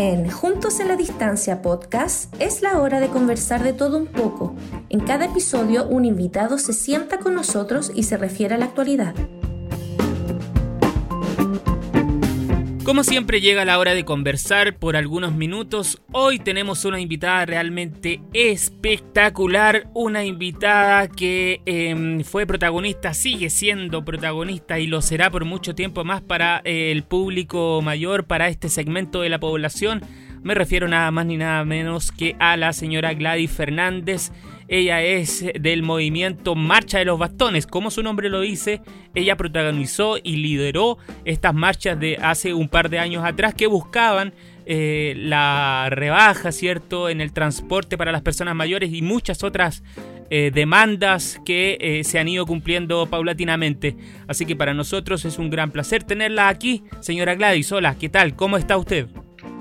En 0.02 0.30
Juntos 0.30 0.80
en 0.80 0.88
la 0.88 0.97
Distancia 0.97 1.61
podcast 1.61 2.35
es 2.40 2.62
la 2.62 2.80
hora 2.80 3.00
de 3.00 3.09
conversar 3.09 3.62
de 3.62 3.75
todo 3.75 3.99
un 3.99 4.07
poco. 4.07 4.54
En 4.88 5.00
cada 5.00 5.26
episodio 5.26 5.87
un 5.87 6.07
invitado 6.07 6.57
se 6.57 6.73
sienta 6.73 7.19
con 7.19 7.35
nosotros 7.35 7.92
y 7.95 8.04
se 8.04 8.16
refiere 8.16 8.54
a 8.54 8.59
la 8.59 8.64
actualidad. 8.64 9.14
Como 12.90 13.04
siempre 13.04 13.40
llega 13.40 13.64
la 13.64 13.78
hora 13.78 13.94
de 13.94 14.04
conversar 14.04 14.75
por 14.76 14.97
algunos 14.97 15.32
minutos. 15.32 16.02
Hoy 16.11 16.40
tenemos 16.40 16.85
una 16.85 16.99
invitada 16.99 17.47
realmente 17.47 18.20
espectacular, 18.35 19.88
una 19.94 20.25
invitada 20.25 21.06
que 21.06 21.62
em, 21.66 22.25
fue 22.25 22.47
protagonista, 22.47 23.14
sigue 23.14 23.49
siendo 23.49 24.04
protagonista 24.04 24.80
y 24.80 24.88
lo 24.88 25.02
será 25.02 25.30
por 25.30 25.44
mucho 25.44 25.76
tiempo 25.76 26.02
más 26.02 26.20
para 26.20 26.62
eh, 26.64 26.90
el 26.90 27.04
público 27.04 27.80
mayor, 27.80 28.25
para 28.25 28.49
este 28.49 28.68
segmento 28.68 29.20
de 29.20 29.28
la 29.28 29.38
población. 29.38 30.02
Me 30.42 30.56
refiero 30.56 30.88
nada 30.88 31.12
más 31.12 31.26
ni 31.26 31.37
nada 31.37 31.64
menos 31.64 32.11
que 32.11 32.35
a 32.40 32.56
la 32.56 32.73
señora 32.73 33.14
Gladys 33.14 33.52
Fernández. 33.52 34.32
Ella 34.72 35.02
es 35.02 35.44
del 35.58 35.82
movimiento 35.82 36.54
Marcha 36.54 36.98
de 36.98 37.04
los 37.04 37.18
Bastones. 37.18 37.66
Como 37.66 37.90
su 37.90 38.04
nombre 38.04 38.30
lo 38.30 38.40
dice, 38.40 38.80
ella 39.16 39.36
protagonizó 39.36 40.16
y 40.22 40.36
lideró 40.36 40.96
estas 41.24 41.54
marchas 41.54 41.98
de 41.98 42.18
hace 42.22 42.54
un 42.54 42.68
par 42.68 42.88
de 42.88 43.00
años 43.00 43.24
atrás 43.24 43.52
que 43.52 43.66
buscaban 43.66 44.32
eh, 44.66 45.14
la 45.16 45.88
rebaja, 45.90 46.52
¿cierto?, 46.52 47.08
en 47.08 47.20
el 47.20 47.32
transporte 47.32 47.98
para 47.98 48.12
las 48.12 48.22
personas 48.22 48.54
mayores 48.54 48.92
y 48.92 49.02
muchas 49.02 49.42
otras 49.42 49.82
eh, 50.30 50.52
demandas 50.54 51.40
que 51.44 51.76
eh, 51.80 52.04
se 52.04 52.20
han 52.20 52.28
ido 52.28 52.46
cumpliendo 52.46 53.06
paulatinamente. 53.06 53.96
Así 54.28 54.46
que 54.46 54.54
para 54.54 54.72
nosotros 54.72 55.24
es 55.24 55.38
un 55.38 55.50
gran 55.50 55.72
placer 55.72 56.04
tenerla 56.04 56.48
aquí. 56.48 56.84
Señora 57.00 57.34
Gladys, 57.34 57.72
hola, 57.72 57.96
¿qué 57.98 58.08
tal? 58.08 58.36
¿Cómo 58.36 58.56
está 58.56 58.76
usted? 58.76 59.08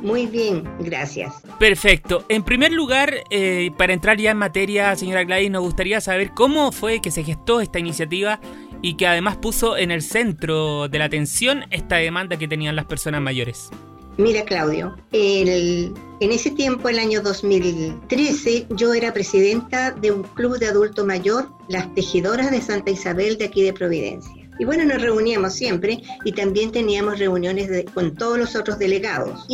Muy 0.01 0.27
bien, 0.27 0.63
gracias. 0.79 1.33
Perfecto. 1.59 2.23
En 2.29 2.43
primer 2.43 2.71
lugar, 2.71 3.13
eh, 3.29 3.71
para 3.77 3.93
entrar 3.93 4.17
ya 4.17 4.31
en 4.31 4.37
materia, 4.37 4.95
señora 4.95 5.23
Gladys, 5.23 5.51
nos 5.51 5.63
gustaría 5.63 5.99
saber 6.01 6.31
cómo 6.33 6.71
fue 6.71 7.01
que 7.01 7.11
se 7.11 7.23
gestó 7.23 7.61
esta 7.61 7.79
iniciativa 7.79 8.39
y 8.81 8.95
que 8.95 9.07
además 9.07 9.37
puso 9.37 9.77
en 9.77 9.91
el 9.91 10.01
centro 10.01 10.87
de 10.87 10.99
la 10.99 11.05
atención 11.05 11.65
esta 11.69 11.97
demanda 11.97 12.37
que 12.37 12.47
tenían 12.47 12.75
las 12.75 12.85
personas 12.85 13.21
mayores. 13.21 13.69
Mira, 14.17 14.43
Claudio, 14.43 14.95
en 15.13 15.93
ese 16.19 16.51
tiempo, 16.51 16.89
el 16.89 16.99
año 16.99 17.21
2013, 17.21 18.67
yo 18.71 18.93
era 18.93 19.13
presidenta 19.13 19.91
de 19.91 20.11
un 20.11 20.23
club 20.23 20.59
de 20.59 20.67
adulto 20.67 21.05
mayor, 21.05 21.49
las 21.69 21.93
Tejedoras 21.93 22.51
de 22.51 22.61
Santa 22.61 22.91
Isabel 22.91 23.37
de 23.37 23.45
aquí 23.45 23.63
de 23.63 23.71
Providencia. 23.71 24.38
Y 24.59 24.65
bueno, 24.65 24.83
nos 24.83 25.01
reuníamos 25.01 25.53
siempre 25.53 26.01
y 26.25 26.33
también 26.33 26.71
teníamos 26.71 27.17
reuniones 27.17 27.85
con 27.93 28.13
todos 28.13 28.37
los 28.37 28.55
otros 28.55 28.77
delegados. 28.77 29.45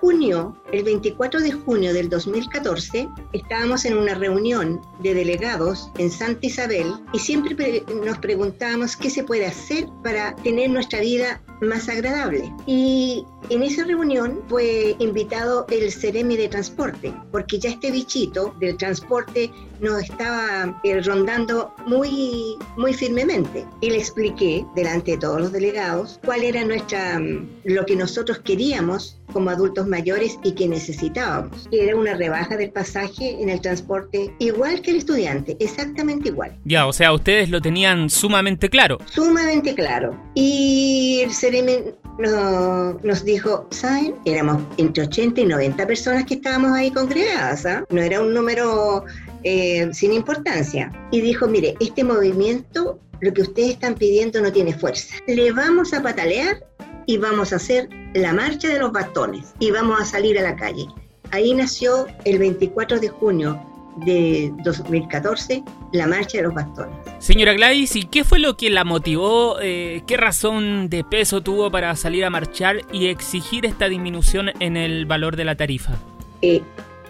Junio, 0.00 0.56
el 0.72 0.82
24 0.82 1.40
de 1.40 1.52
junio 1.52 1.92
del 1.92 2.08
2014, 2.08 3.08
estábamos 3.32 3.84
en 3.84 3.98
una 3.98 4.14
reunión 4.14 4.80
de 5.00 5.14
delegados 5.14 5.90
en 5.98 6.10
Santa 6.10 6.46
Isabel 6.46 6.94
y 7.12 7.18
siempre 7.18 7.84
nos 8.02 8.18
preguntábamos 8.18 8.96
qué 8.96 9.10
se 9.10 9.24
puede 9.24 9.46
hacer 9.46 9.86
para 10.02 10.34
tener 10.36 10.70
nuestra 10.70 11.00
vida 11.00 11.40
más 11.60 11.88
agradable. 11.88 12.52
Y 12.66 13.26
en 13.50 13.62
esa 13.62 13.84
reunión 13.84 14.40
fue 14.48 14.96
invitado 14.98 15.66
el 15.70 15.92
Ceremi 15.92 16.36
de 16.36 16.48
Transporte, 16.48 17.12
porque 17.30 17.58
ya 17.58 17.70
este 17.70 17.90
bichito 17.90 18.54
del 18.60 18.76
transporte 18.76 19.50
nos 19.80 20.02
estaba 20.02 20.80
eh, 20.84 21.00
rondando 21.02 21.74
muy, 21.86 22.56
muy 22.76 22.94
firmemente. 22.94 23.66
Y 23.80 23.90
le 23.90 23.98
expliqué 23.98 24.64
delante 24.74 25.12
de 25.12 25.18
todos 25.18 25.40
los 25.40 25.52
delegados 25.52 26.20
cuál 26.24 26.42
era 26.42 26.64
nuestra, 26.64 27.18
mm, 27.18 27.48
lo 27.64 27.84
que 27.86 27.96
nosotros 27.96 28.38
queríamos 28.40 29.18
como 29.32 29.50
adultos 29.50 29.86
mayores 29.90 30.38
y 30.42 30.52
que 30.52 30.68
necesitábamos. 30.68 31.68
Era 31.72 31.96
una 31.96 32.14
rebaja 32.14 32.56
del 32.56 32.70
pasaje 32.70 33.36
en 33.40 33.50
el 33.50 33.60
transporte 33.60 34.32
igual 34.38 34.80
que 34.80 34.92
el 34.92 34.96
estudiante, 34.98 35.56
exactamente 35.60 36.30
igual. 36.30 36.56
Ya, 36.64 36.86
o 36.86 36.92
sea, 36.92 37.12
ustedes 37.12 37.50
lo 37.50 37.60
tenían 37.60 38.08
sumamente 38.08 38.70
claro. 38.70 38.98
Sumamente 39.06 39.74
claro. 39.74 40.18
Y 40.34 41.20
el 41.24 41.32
CEREME 41.32 41.94
nos 42.18 43.24
dijo, 43.24 43.66
¿saben? 43.70 44.14
Éramos 44.24 44.62
entre 44.76 45.04
80 45.04 45.40
y 45.40 45.46
90 45.46 45.86
personas 45.86 46.24
que 46.24 46.34
estábamos 46.34 46.72
ahí 46.72 46.90
congregadas, 46.90 47.66
¿ah? 47.66 47.84
No 47.90 48.00
era 48.00 48.20
un 48.20 48.34
número 48.34 49.04
eh, 49.42 49.88
sin 49.92 50.12
importancia. 50.12 50.90
Y 51.10 51.20
dijo, 51.20 51.46
mire, 51.46 51.74
este 51.80 52.04
movimiento, 52.04 53.00
lo 53.20 53.32
que 53.32 53.42
ustedes 53.42 53.70
están 53.70 53.94
pidiendo 53.94 54.40
no 54.40 54.52
tiene 54.52 54.74
fuerza. 54.74 55.14
Le 55.26 55.52
vamos 55.52 55.92
a 55.94 56.02
patalear 56.02 56.62
y 57.10 57.18
vamos 57.18 57.52
a 57.52 57.56
hacer 57.56 57.88
la 58.14 58.32
marcha 58.32 58.68
de 58.68 58.78
los 58.78 58.92
bastones 58.92 59.52
y 59.58 59.72
vamos 59.72 60.00
a 60.00 60.04
salir 60.04 60.38
a 60.38 60.42
la 60.42 60.54
calle. 60.54 60.86
Ahí 61.32 61.52
nació 61.54 62.06
el 62.24 62.38
24 62.38 63.00
de 63.00 63.08
junio 63.08 63.60
de 64.06 64.52
2014 64.62 65.64
la 65.92 66.06
marcha 66.06 66.38
de 66.38 66.44
los 66.44 66.54
bastones. 66.54 66.94
Señora 67.18 67.52
Gladys, 67.52 67.96
¿y 67.96 68.04
qué 68.04 68.22
fue 68.22 68.38
lo 68.38 68.56
que 68.56 68.70
la 68.70 68.84
motivó? 68.84 69.56
Eh, 69.60 70.04
¿Qué 70.06 70.16
razón 70.16 70.88
de 70.88 71.02
peso 71.02 71.40
tuvo 71.40 71.68
para 71.68 71.96
salir 71.96 72.24
a 72.24 72.30
marchar 72.30 72.82
y 72.92 73.06
exigir 73.06 73.66
esta 73.66 73.88
disminución 73.88 74.50
en 74.60 74.76
el 74.76 75.04
valor 75.04 75.34
de 75.34 75.44
la 75.44 75.56
tarifa? 75.56 75.94
Eh, 76.42 76.62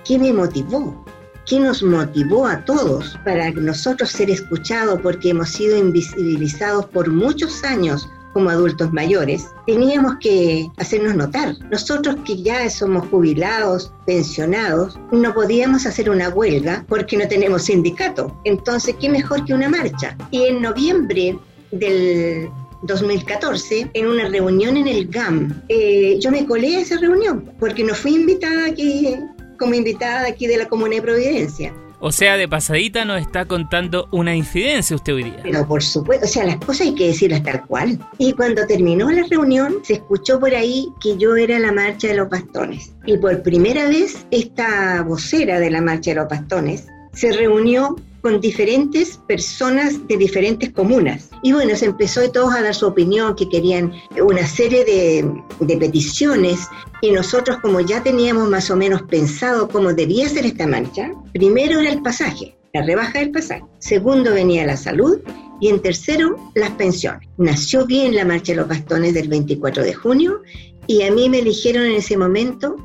¿Qué 0.07 0.19
me 0.19 0.33
motivó? 0.33 1.05
¿Qué 1.47 1.61
nos 1.61 1.83
motivó 1.83 2.47
a 2.47 2.65
todos 2.65 3.19
para 3.23 3.51
nosotros 3.51 4.09
ser 4.09 4.31
escuchados 4.31 4.99
porque 5.03 5.29
hemos 5.29 5.51
sido 5.51 5.77
invisibilizados 5.77 6.87
por 6.87 7.11
muchos 7.11 7.65
años 7.65 8.09
como 8.33 8.51
adultos 8.51 8.93
mayores, 8.93 9.49
teníamos 9.67 10.17
que 10.21 10.71
hacernos 10.77 11.17
notar. 11.17 11.57
Nosotros 11.71 12.17
que 12.25 12.43
ya 12.43 12.69
somos 12.71 13.09
jubilados, 13.09 13.93
pensionados, 14.07 14.99
no 15.13 15.35
podíamos 15.35 15.87
hacer 15.87 16.11
una 16.11 16.29
huelga 16.29 16.85
porque 16.89 17.17
no 17.17 17.27
tenemos 17.29 17.65
sindicato. 17.65 18.41
Entonces, 18.45 18.95
¿qué 19.01 19.09
mejor 19.09 19.45
que 19.45 19.55
una 19.55 19.69
marcha? 19.69 20.17
Y 20.31 20.45
en 20.45 20.63
noviembre 20.63 21.39
del 21.73 22.49
2014, 22.83 23.91
en 23.93 24.07
una 24.07 24.29
reunión 24.29 24.77
en 24.77 24.89
el 24.89 25.09
GAM, 25.09 25.63
eh, 25.69 26.19
yo 26.21 26.31
me 26.31 26.47
colé 26.47 26.77
a 26.77 26.81
esa 26.81 26.99
reunión 26.99 27.53
porque 27.59 27.85
no 27.85 27.95
fui 27.95 28.15
invitada 28.15 28.67
aquí 28.67 29.17
como 29.59 29.75
invitada 29.75 30.27
aquí 30.27 30.47
de 30.47 30.57
la 30.57 30.69
Comuna 30.69 30.97
de 30.97 31.03
Providencia. 31.03 31.75
O 32.03 32.13
sea, 32.13 32.39
de 32.39 32.49
pasadita 32.49 33.05
nos 33.05 33.21
está 33.21 33.45
contando 33.45 34.09
una 34.11 34.35
incidencia 34.35 34.97
usted 34.97 35.15
hoy 35.15 35.25
día. 35.25 35.41
Pero 35.43 35.67
por 35.69 35.83
supuesto, 35.83 36.25
o 36.25 36.29
sea, 36.29 36.45
las 36.45 36.57
cosas 36.57 36.89
hay 36.89 36.95
que 36.95 37.09
decirlas 37.09 37.43
tal 37.43 37.67
cual. 37.67 37.99
Y 38.17 38.33
cuando 38.33 38.67
terminó 38.67 39.11
la 39.11 39.23
reunión, 39.29 39.77
se 39.83 39.95
escuchó 39.95 40.41
por 40.41 40.55
ahí 40.55 40.89
que 41.03 41.19
yo 41.19 41.37
era 41.37 41.59
la 41.59 41.73
marcha 41.73 42.09
de 42.09 42.15
los 42.15 42.31
bastones. 42.31 42.95
Y 43.05 43.19
por 43.19 43.43
primera 43.43 43.87
vez, 43.89 44.27
esta 44.31 45.03
vocera 45.03 45.61
de 45.61 45.71
la 45.71 45.83
marcha 45.83 46.13
de 46.13 46.17
los 46.17 46.29
bastones 46.29 46.87
se 47.13 47.33
reunió 47.33 47.97
con 48.23 48.41
diferentes 48.41 49.19
personas 49.27 50.07
de 50.07 50.17
diferentes 50.17 50.71
comunas. 50.71 51.31
Y 51.43 51.53
bueno, 51.53 51.75
se 51.77 51.87
empezó 51.87 52.31
todos 52.31 52.55
a 52.55 52.63
dar 52.63 52.75
su 52.75 52.87
opinión, 52.87 53.35
que 53.35 53.49
querían 53.49 53.93
una 54.23 54.47
serie 54.47 54.85
de, 54.85 55.33
de, 55.61 55.77
peticiones, 55.77 56.61
y 57.01 57.11
nosotros 57.13 57.59
como 57.63 57.81
ya 57.81 58.03
teníamos 58.03 58.49
más 58.49 58.71
o 58.71 58.77
menos 58.77 59.03
pensado 59.03 59.69
cómo 59.69 59.93
debía 59.93 60.29
ser 60.29 60.47
esta 60.47 60.67
marcha, 60.67 61.13
primero 61.33 61.81
era 61.81 61.93
el 61.93 62.03
pasaje, 62.03 62.57
la 62.75 62.83
rebaja 62.83 63.19
del 63.19 63.31
pasaje, 63.31 63.65
segundo 63.79 64.35
venía 64.35 64.67
la 64.67 64.77
salud, 64.77 65.19
y 65.61 65.69
en 65.69 65.81
tercero 65.81 66.37
las 66.55 66.71
pensiones. 66.71 67.29
Nació 67.37 67.87
bien 67.87 68.15
la 68.15 68.25
marcha 68.25 68.53
de 68.53 68.57
los 68.57 68.69
bastones 68.69 69.15
del 69.15 69.29
24 69.29 69.83
de 69.83 69.95
junio, 69.95 70.43
y 70.87 71.03
a 71.03 71.11
mí 71.11 71.29
me 71.29 71.39
eligieron 71.39 71.85
en 71.85 71.93
ese 71.93 72.17
momento 72.17 72.77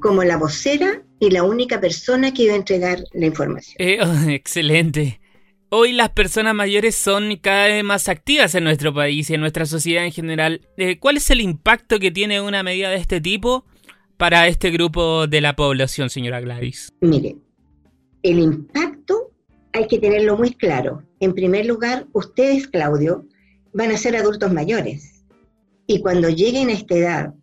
como 0.00 0.24
la 0.24 0.36
vocera 0.36 1.02
y 1.22 1.30
la 1.30 1.44
única 1.44 1.80
persona 1.80 2.34
que 2.34 2.42
iba 2.42 2.54
a 2.54 2.56
entregar 2.56 3.04
la 3.12 3.26
información. 3.26 3.76
Eh, 3.78 3.98
oh, 4.02 4.28
excelente. 4.28 5.20
Hoy 5.68 5.92
las 5.92 6.10
personas 6.10 6.52
mayores 6.52 6.96
son 6.96 7.36
cada 7.36 7.68
vez 7.68 7.84
más 7.84 8.08
activas 8.08 8.56
en 8.56 8.64
nuestro 8.64 8.92
país 8.92 9.30
y 9.30 9.34
en 9.34 9.40
nuestra 9.40 9.64
sociedad 9.64 10.04
en 10.04 10.10
general. 10.10 10.66
Eh, 10.76 10.98
¿Cuál 10.98 11.18
es 11.18 11.30
el 11.30 11.40
impacto 11.40 12.00
que 12.00 12.10
tiene 12.10 12.40
una 12.40 12.64
medida 12.64 12.90
de 12.90 12.96
este 12.96 13.20
tipo 13.20 13.64
para 14.16 14.48
este 14.48 14.72
grupo 14.72 15.28
de 15.28 15.40
la 15.40 15.54
población, 15.54 16.10
señora 16.10 16.40
Gladys? 16.40 16.92
Mire, 17.00 17.36
el 18.24 18.40
impacto 18.40 19.30
hay 19.74 19.86
que 19.86 20.00
tenerlo 20.00 20.36
muy 20.36 20.52
claro. 20.52 21.04
En 21.20 21.34
primer 21.34 21.66
lugar, 21.66 22.04
ustedes, 22.14 22.66
Claudio, 22.66 23.24
van 23.72 23.92
a 23.92 23.96
ser 23.96 24.16
adultos 24.16 24.52
mayores. 24.52 25.24
Y 25.86 26.00
cuando 26.00 26.30
lleguen 26.30 26.68
a 26.68 26.72
esta 26.72 26.96
edad 26.96 27.34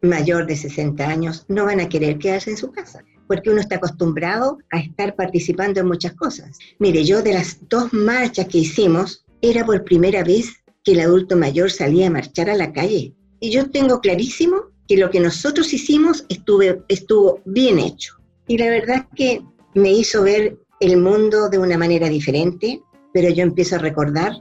mayor 0.00 0.46
de 0.46 0.54
60 0.54 1.04
años, 1.04 1.44
no 1.48 1.64
van 1.64 1.80
a 1.80 1.88
querer 1.88 2.18
quedarse 2.18 2.50
en 2.50 2.56
su 2.56 2.70
casa 2.70 3.02
porque 3.26 3.50
uno 3.50 3.60
está 3.60 3.76
acostumbrado 3.76 4.58
a 4.70 4.78
estar 4.78 5.14
participando 5.16 5.80
en 5.80 5.86
muchas 5.86 6.14
cosas. 6.14 6.58
Mire, 6.78 7.04
yo 7.04 7.22
de 7.22 7.34
las 7.34 7.58
dos 7.68 7.92
marchas 7.92 8.46
que 8.46 8.58
hicimos, 8.58 9.24
era 9.40 9.64
por 9.64 9.84
primera 9.84 10.24
vez 10.24 10.52
que 10.84 10.92
el 10.92 11.00
adulto 11.00 11.36
mayor 11.36 11.70
salía 11.70 12.06
a 12.06 12.10
marchar 12.10 12.48
a 12.48 12.56
la 12.56 12.72
calle. 12.72 13.14
Y 13.40 13.50
yo 13.50 13.70
tengo 13.70 14.00
clarísimo 14.00 14.70
que 14.88 14.96
lo 14.96 15.10
que 15.10 15.20
nosotros 15.20 15.72
hicimos 15.72 16.24
estuve, 16.28 16.82
estuvo 16.88 17.40
bien 17.44 17.78
hecho. 17.78 18.14
Y 18.46 18.58
la 18.58 18.68
verdad 18.68 19.06
que 19.14 19.42
me 19.74 19.92
hizo 19.92 20.22
ver 20.22 20.58
el 20.80 20.96
mundo 20.96 21.48
de 21.48 21.58
una 21.58 21.76
manera 21.76 22.08
diferente, 22.08 22.82
pero 23.12 23.28
yo 23.30 23.42
empiezo 23.42 23.76
a 23.76 23.78
recordar 23.78 24.32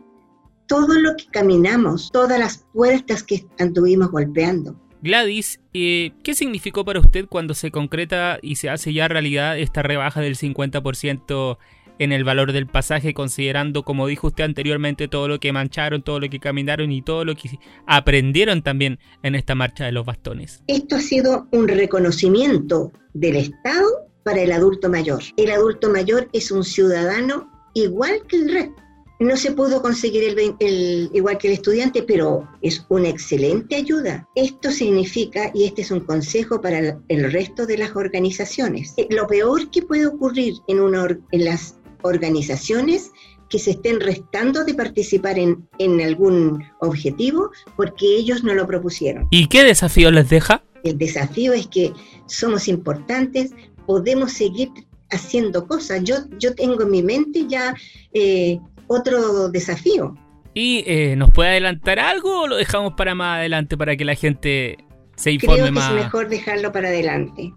todo 0.68 1.00
lo 1.00 1.16
que 1.16 1.26
caminamos, 1.32 2.12
todas 2.12 2.40
las 2.40 2.66
puertas 2.74 3.24
que 3.24 3.46
anduvimos 3.60 4.12
golpeando. 4.12 4.80
Gladys, 5.06 5.60
eh, 5.76 6.14
¿qué 6.24 6.34
significó 6.34 6.84
para 6.84 7.00
usted 7.00 7.28
cuando 7.28 7.54
se 7.54 7.70
concreta 7.70 8.40
y 8.42 8.56
se 8.56 8.72
hace 8.72 8.92
ya 8.92 9.08
realidad 9.08 9.56
esta 9.60 9.84
rebaja 9.84 10.20
del 10.20 10.36
50% 10.36 11.60
en 12.00 12.12
el 12.12 12.24
valor 12.24 12.54
del 12.54 12.66
pasaje, 12.66 13.14
considerando, 13.14 13.84
como 13.84 14.08
dijo 14.08 14.26
usted 14.26 14.46
anteriormente, 14.46 15.08
todo 15.08 15.28
lo 15.28 15.40
que 15.40 15.54
mancharon, 15.54 16.02
todo 16.02 16.20
lo 16.20 16.28
que 16.28 16.40
caminaron 16.40 16.92
y 16.92 17.04
todo 17.04 17.24
lo 17.24 17.36
que 17.36 17.60
aprendieron 17.86 18.64
también 18.64 18.98
en 19.22 19.36
esta 19.36 19.54
marcha 19.54 19.86
de 19.86 19.92
los 19.92 20.08
bastones? 20.08 20.64
Esto 20.66 20.96
ha 20.96 21.02
sido 21.02 21.48
un 21.52 21.68
reconocimiento 21.68 22.92
del 23.14 23.36
Estado 23.36 23.88
para 24.24 24.42
el 24.42 24.52
adulto 24.52 24.90
mayor. 24.90 25.22
El 25.38 25.52
adulto 25.52 25.88
mayor 25.92 26.30
es 26.34 26.50
un 26.50 26.64
ciudadano 26.64 27.48
igual 27.76 28.24
que 28.28 28.38
el 28.38 28.52
resto. 28.52 28.85
No 29.20 29.38
se 29.38 29.52
pudo 29.52 29.82
conseguir 29.82 30.36
el, 30.60 31.10
igual 31.14 31.38
que 31.38 31.48
el 31.48 31.54
estudiante, 31.54 32.04
pero 32.04 32.48
es 32.62 32.86
una 32.90 33.10
excelente 33.10 33.76
ayuda. 33.76 34.28
Esto 34.36 34.72
significa, 34.72 35.52
y 35.54 35.66
este 35.66 35.84
es 35.84 35.92
un 35.92 36.02
consejo 36.02 36.60
para 36.60 37.00
el, 37.08 37.32
resto 37.32 37.66
de 37.66 37.78
las 37.78 37.96
organizaciones, 37.96 38.94
eh, 38.98 39.08
lo 39.10 39.26
peor 39.28 39.72
que 39.72 39.84
puede 39.84 40.06
ocurrir 40.06 40.56
en, 40.68 40.82
una, 40.82 41.08
en 41.32 41.46
las 41.46 41.76
organizaciones 42.02 43.12
que 43.50 43.60
se 43.60 43.72
estén 43.72 44.00
restando 44.00 44.66
de 44.66 44.74
participar 44.74 45.40
en, 45.40 45.68
en 45.78 46.02
algún 46.02 46.64
objetivo 46.80 47.52
porque 47.78 48.18
ellos 48.18 48.44
no 48.44 48.54
lo 48.54 48.68
propusieron. 48.68 49.28
¿Y 49.32 49.48
qué 49.48 49.64
desafío 49.64 50.12
les 50.12 50.30
deja? 50.30 50.64
El 50.84 50.98
desafío 50.98 51.54
es 51.54 51.68
que 51.68 51.94
somos 52.26 52.68
importantes, 52.68 53.52
podemos 53.86 54.34
seguir 54.34 54.72
haciendo 55.12 55.68
cosas. 55.68 56.04
Yo, 56.04 56.16
yo 56.40 56.54
tengo 56.56 56.84
en 56.84 56.92
mi 56.92 57.04
mente 57.04 57.46
ya 57.48 57.76
eh, 58.14 58.60
otro 58.88 59.50
desafío. 59.50 60.16
¿Y 60.54 60.84
eh, 60.88 61.16
nos 61.18 61.32
puede 61.32 61.50
adelantar 61.50 62.00
algo 62.00 62.44
o 62.44 62.48
lo 62.48 62.56
dejamos 62.56 62.94
para 62.94 63.14
más 63.14 63.40
adelante 63.40 63.78
para 63.78 63.96
que 63.98 64.06
la 64.06 64.16
gente 64.16 64.78
se 65.16 65.32
informe 65.32 65.56
Creo 65.56 65.66
que 65.66 65.72
más? 65.72 65.90
Es 65.90 65.96
mejor 65.96 66.30
dejarlo 66.30 66.72
para 66.72 66.88
adelante, 66.88 67.54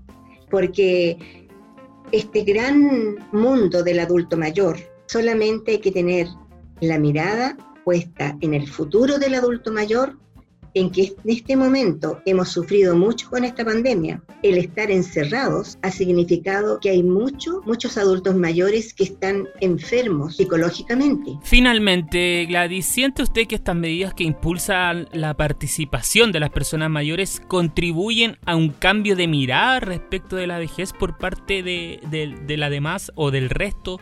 porque 0.50 1.48
este 2.10 2.42
gran 2.42 3.16
mundo 3.32 3.82
del 3.82 4.00
adulto 4.00 4.36
mayor 4.36 4.78
solamente 5.06 5.72
hay 5.72 5.78
que 5.78 5.92
tener 5.92 6.26
la 6.80 6.98
mirada 6.98 7.56
puesta 7.84 8.36
en 8.40 8.54
el 8.54 8.68
futuro 8.68 9.18
del 9.18 9.34
adulto 9.34 9.72
mayor 9.72 10.18
en 10.78 10.90
que 10.90 11.14
en 11.24 11.30
este 11.30 11.56
momento 11.56 12.20
hemos 12.24 12.50
sufrido 12.50 12.96
mucho 12.96 13.28
con 13.28 13.44
esta 13.44 13.64
pandemia. 13.64 14.22
El 14.42 14.58
estar 14.58 14.90
encerrados 14.90 15.76
ha 15.82 15.90
significado 15.90 16.78
que 16.80 16.90
hay 16.90 17.02
muchos, 17.02 17.66
muchos 17.66 17.98
adultos 17.98 18.36
mayores 18.36 18.94
que 18.94 19.04
están 19.04 19.48
enfermos 19.60 20.36
psicológicamente. 20.36 21.32
Finalmente, 21.42 22.46
Gladys, 22.46 22.86
¿siente 22.86 23.22
usted 23.22 23.46
que 23.46 23.56
estas 23.56 23.74
medidas 23.74 24.14
que 24.14 24.24
impulsan 24.24 25.08
la 25.12 25.34
participación 25.36 26.30
de 26.30 26.40
las 26.40 26.50
personas 26.50 26.90
mayores 26.90 27.42
contribuyen 27.48 28.38
a 28.46 28.54
un 28.54 28.70
cambio 28.70 29.16
de 29.16 29.26
mirada 29.26 29.80
respecto 29.80 30.36
de 30.36 30.46
la 30.46 30.58
vejez 30.58 30.92
por 30.92 31.18
parte 31.18 31.62
de, 31.62 32.00
de, 32.10 32.56
la 32.56 32.70
demás 32.70 33.10
o 33.16 33.30
del 33.30 33.50
resto 33.50 34.00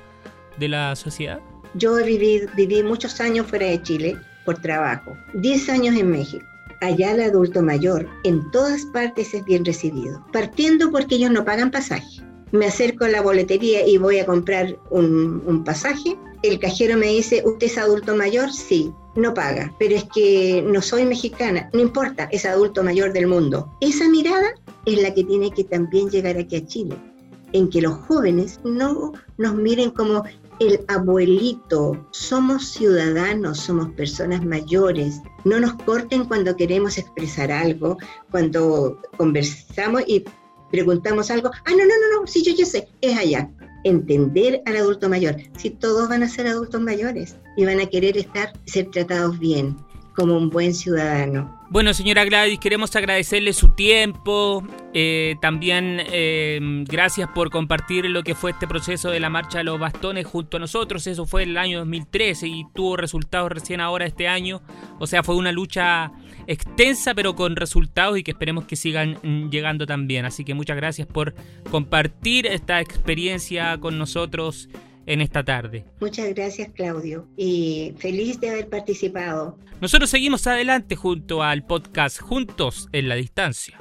de 0.58 0.68
la 0.68 0.94
sociedad? 0.96 1.40
Yo 1.74 1.96
viví, 1.96 2.42
viví 2.54 2.82
muchos 2.82 3.20
años 3.20 3.46
fuera 3.46 3.66
de 3.66 3.82
Chile 3.82 4.16
por 4.44 4.60
trabajo, 4.60 5.16
10 5.34 5.68
años 5.70 5.96
en 5.96 6.10
México 6.10 6.44
allá 6.80 7.12
el 7.12 7.20
adulto 7.20 7.62
mayor 7.62 8.08
en 8.24 8.50
todas 8.50 8.84
partes 8.86 9.34
es 9.34 9.44
bien 9.44 9.64
recibido, 9.64 10.24
partiendo 10.32 10.90
porque 10.90 11.16
ellos 11.16 11.30
no 11.30 11.44
pagan 11.44 11.70
pasaje. 11.70 12.22
Me 12.52 12.66
acerco 12.66 13.04
a 13.04 13.08
la 13.08 13.22
boletería 13.22 13.86
y 13.86 13.98
voy 13.98 14.18
a 14.18 14.26
comprar 14.26 14.78
un, 14.90 15.62
pasaje. 15.64 16.16
El 16.42 16.60
cajero 16.60 16.96
me 16.96 17.08
dice, 17.08 17.42
¿usted 17.44 17.66
es 17.66 17.76
adulto 17.76 18.14
mayor? 18.14 18.52
Sí, 18.52 18.92
no 19.16 19.34
paga, 19.34 19.74
pero 19.78 19.96
es 19.96 20.04
que 20.14 20.64
no 20.64 20.80
soy 20.80 21.04
mexicana, 21.04 21.68
no 21.72 21.80
importa, 21.80 22.28
es 22.30 22.44
adulto 22.44 22.84
mayor 22.84 23.12
del 23.12 23.26
mundo. 23.26 23.68
Esa 23.80 24.08
mirada 24.08 24.46
es 24.84 25.02
la 25.02 25.12
que 25.12 25.24
tiene 25.24 25.50
que 25.50 25.64
también 25.64 26.08
llegar 26.08 26.36
aquí 26.36 26.56
a 26.56 26.66
Chile, 26.66 26.96
en 27.52 27.68
que 27.68 27.82
los 27.82 27.94
jóvenes 28.06 28.60
no 28.64 29.12
nos 29.38 29.54
miren 29.56 29.90
como 29.90 30.22
el 30.60 30.84
abuelito, 30.88 32.06
somos 32.10 32.68
ciudadanos, 32.68 33.60
somos 33.60 33.90
personas 33.90 34.44
mayores, 34.44 35.20
no 35.44 35.60
nos 35.60 35.74
corten 35.74 36.24
cuando 36.24 36.56
queremos 36.56 36.98
expresar 36.98 37.50
algo, 37.52 37.98
cuando 38.30 39.00
conversamos 39.16 40.02
y 40.06 40.24
preguntamos 40.70 41.30
algo, 41.30 41.50
ah, 41.52 41.70
no, 41.70 41.78
no, 41.78 41.84
no, 41.84 42.20
no, 42.20 42.26
sí, 42.26 42.42
yo 42.42 42.52
ya 42.54 42.66
sé, 42.66 42.88
es 43.00 43.16
allá. 43.16 43.50
Entender 43.84 44.62
al 44.66 44.76
adulto 44.76 45.08
mayor, 45.08 45.36
si 45.56 45.70
todos 45.70 46.08
van 46.08 46.24
a 46.24 46.28
ser 46.28 46.48
adultos 46.48 46.80
mayores 46.80 47.36
y 47.56 47.64
van 47.64 47.78
a 47.78 47.86
querer 47.86 48.16
estar, 48.16 48.52
ser 48.64 48.90
tratados 48.90 49.38
bien, 49.38 49.76
como 50.16 50.36
un 50.36 50.50
buen 50.50 50.74
ciudadano. 50.74 51.54
Bueno, 51.68 51.92
señora 51.92 52.24
Gladys, 52.24 52.58
queremos 52.58 52.94
agradecerle 52.96 53.52
su 53.52 53.70
tiempo, 53.70 54.66
eh, 54.94 55.34
también 55.42 56.00
eh, 56.00 56.58
gracias 56.88 57.28
por 57.34 57.50
compartir 57.50 58.06
lo 58.06 58.22
que 58.22 58.34
fue 58.34 58.52
este 58.52 58.66
proceso 58.66 59.10
de 59.10 59.20
la 59.20 59.30
marcha 59.30 59.58
de 59.58 59.64
los 59.64 59.78
bastones 59.78 60.26
junto 60.26 60.56
a 60.56 60.60
nosotros, 60.60 61.06
eso 61.06 61.26
fue 61.26 61.42
el 61.42 61.58
año 61.58 61.78
2013 61.80 62.46
y 62.46 62.64
tuvo 62.72 62.96
resultados 62.96 63.50
recién 63.50 63.80
ahora 63.80 64.06
este 64.06 64.26
año, 64.28 64.62
o 64.98 65.06
sea, 65.06 65.22
fue 65.22 65.36
una 65.36 65.52
lucha 65.52 66.12
extensa 66.46 67.14
pero 67.14 67.34
con 67.34 67.56
resultados 67.56 68.16
y 68.16 68.22
que 68.22 68.30
esperemos 68.30 68.64
que 68.64 68.76
sigan 68.76 69.18
mm, 69.22 69.50
llegando 69.50 69.86
también, 69.86 70.24
así 70.24 70.44
que 70.44 70.54
muchas 70.54 70.76
gracias 70.76 71.08
por 71.08 71.34
compartir 71.70 72.46
esta 72.46 72.80
experiencia 72.80 73.78
con 73.78 73.98
nosotros 73.98 74.68
en 75.06 75.20
esta 75.20 75.44
tarde. 75.44 75.84
Muchas 76.00 76.34
gracias 76.34 76.70
Claudio 76.72 77.28
y 77.36 77.94
feliz 77.98 78.38
de 78.40 78.50
haber 78.50 78.68
participado. 78.68 79.58
Nosotros 79.80 80.10
seguimos 80.10 80.46
adelante 80.46 80.96
junto 80.96 81.42
al 81.42 81.64
podcast 81.64 82.20
Juntos 82.20 82.88
en 82.92 83.08
la 83.08 83.14
Distancia. 83.14 83.78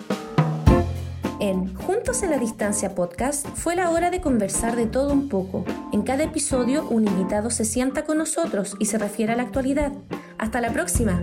En 1.40 1.74
Juntos 1.76 2.24
en 2.24 2.30
la 2.30 2.38
Distancia 2.38 2.96
podcast 2.96 3.46
fue 3.56 3.76
la 3.76 3.90
hora 3.90 4.10
de 4.10 4.22
conversar 4.22 4.76
de 4.76 4.86
todo 4.86 5.12
un 5.12 5.28
poco. 5.28 5.66
En 5.92 6.04
cada 6.04 6.24
episodio 6.24 6.88
un 6.88 7.08
invitado 7.08 7.50
se 7.50 7.66
sienta 7.66 8.06
con 8.06 8.18
nosotros 8.18 8.76
y 8.80 8.86
se 8.86 8.98
refiere 8.98 9.34
a 9.34 9.36
la 9.36 9.44
actualidad. 9.44 9.92
Hasta 10.38 10.62
la 10.62 10.72
próxima. 10.72 11.20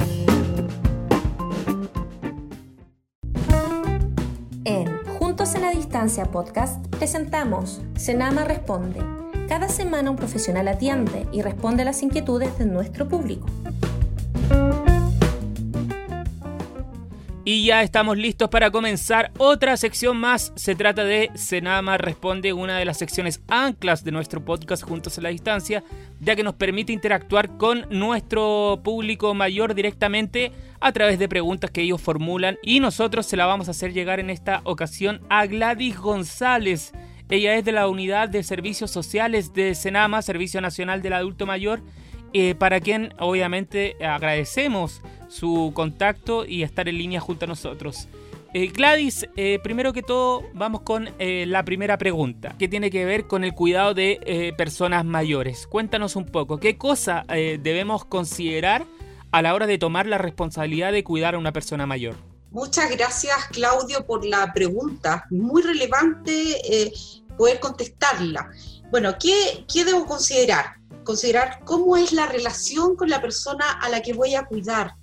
En 4.64 4.86
Juntos 5.18 5.54
en 5.54 5.62
la 5.62 5.70
Distancia 5.70 6.26
podcast 6.26 6.86
presentamos 6.88 7.80
Senama 7.96 8.44
Responde 8.44 9.00
cada 9.52 9.68
semana 9.68 10.10
un 10.10 10.16
profesional 10.16 10.66
atiende 10.66 11.26
y 11.30 11.42
responde 11.42 11.82
a 11.82 11.84
las 11.84 12.02
inquietudes 12.02 12.56
de 12.56 12.64
nuestro 12.64 13.06
público. 13.06 13.46
Y 17.44 17.66
ya 17.66 17.82
estamos 17.82 18.16
listos 18.16 18.48
para 18.48 18.70
comenzar 18.70 19.30
otra 19.36 19.76
sección 19.76 20.16
más. 20.16 20.54
Se 20.54 20.74
trata 20.74 21.04
de 21.04 21.30
Senama 21.34 21.98
Responde, 21.98 22.54
una 22.54 22.78
de 22.78 22.86
las 22.86 22.96
secciones 22.96 23.42
anclas 23.46 24.04
de 24.04 24.12
nuestro 24.12 24.42
podcast 24.42 24.84
Juntos 24.84 25.18
a 25.18 25.20
la 25.20 25.28
Distancia, 25.28 25.84
ya 26.18 26.34
que 26.34 26.44
nos 26.44 26.54
permite 26.54 26.94
interactuar 26.94 27.58
con 27.58 27.84
nuestro 27.90 28.80
público 28.82 29.34
mayor 29.34 29.74
directamente 29.74 30.50
a 30.80 30.92
través 30.92 31.18
de 31.18 31.28
preguntas 31.28 31.70
que 31.70 31.82
ellos 31.82 32.00
formulan 32.00 32.56
y 32.62 32.80
nosotros 32.80 33.26
se 33.26 33.36
la 33.36 33.44
vamos 33.44 33.68
a 33.68 33.72
hacer 33.72 33.92
llegar 33.92 34.18
en 34.18 34.30
esta 34.30 34.62
ocasión 34.64 35.20
a 35.28 35.44
Gladys 35.44 35.98
González. 35.98 36.94
Ella 37.32 37.56
es 37.56 37.64
de 37.64 37.72
la 37.72 37.88
Unidad 37.88 38.28
de 38.28 38.42
Servicios 38.42 38.90
Sociales 38.90 39.54
de 39.54 39.74
Senama, 39.74 40.20
Servicio 40.20 40.60
Nacional 40.60 41.00
del 41.00 41.14
Adulto 41.14 41.46
Mayor, 41.46 41.80
eh, 42.34 42.54
para 42.54 42.78
quien 42.78 43.14
obviamente 43.18 43.96
agradecemos 44.04 45.00
su 45.28 45.72
contacto 45.74 46.44
y 46.44 46.62
estar 46.62 46.90
en 46.90 46.98
línea 46.98 47.20
junto 47.20 47.46
a 47.46 47.48
nosotros. 47.48 48.06
Eh, 48.52 48.66
Gladys, 48.66 49.26
eh, 49.34 49.58
primero 49.62 49.94
que 49.94 50.02
todo 50.02 50.42
vamos 50.52 50.82
con 50.82 51.08
la 51.18 51.64
primera 51.64 51.96
pregunta, 51.96 52.54
que 52.58 52.68
tiene 52.68 52.90
que 52.90 53.06
ver 53.06 53.26
con 53.26 53.44
el 53.44 53.54
cuidado 53.54 53.94
de 53.94 54.52
personas 54.58 55.06
mayores. 55.06 55.66
Cuéntanos 55.66 56.16
un 56.16 56.26
poco, 56.26 56.58
¿qué 56.58 56.76
cosa 56.76 57.24
debemos 57.28 58.04
considerar 58.04 58.84
a 59.30 59.40
la 59.40 59.54
hora 59.54 59.66
de 59.66 59.78
tomar 59.78 60.06
la 60.06 60.18
responsabilidad 60.18 60.92
de 60.92 61.02
cuidar 61.02 61.34
a 61.34 61.38
una 61.38 61.54
persona 61.54 61.86
mayor? 61.86 62.14
Muchas 62.50 62.90
gracias, 62.90 63.46
Claudio, 63.50 64.04
por 64.04 64.26
la 64.26 64.52
pregunta. 64.52 65.24
Muy 65.30 65.62
relevante 65.62 66.60
poder 67.36 67.60
contestarla. 67.60 68.50
Bueno, 68.90 69.16
¿qué, 69.18 69.64
¿qué 69.72 69.84
debo 69.84 70.06
considerar? 70.06 70.76
Considerar 71.04 71.60
cómo 71.64 71.96
es 71.96 72.12
la 72.12 72.26
relación 72.26 72.96
con 72.96 73.08
la 73.08 73.20
persona 73.20 73.72
a 73.80 73.88
la 73.88 74.02
que 74.02 74.12
voy 74.12 74.34
a 74.34 74.46
cuidar, 74.46 74.96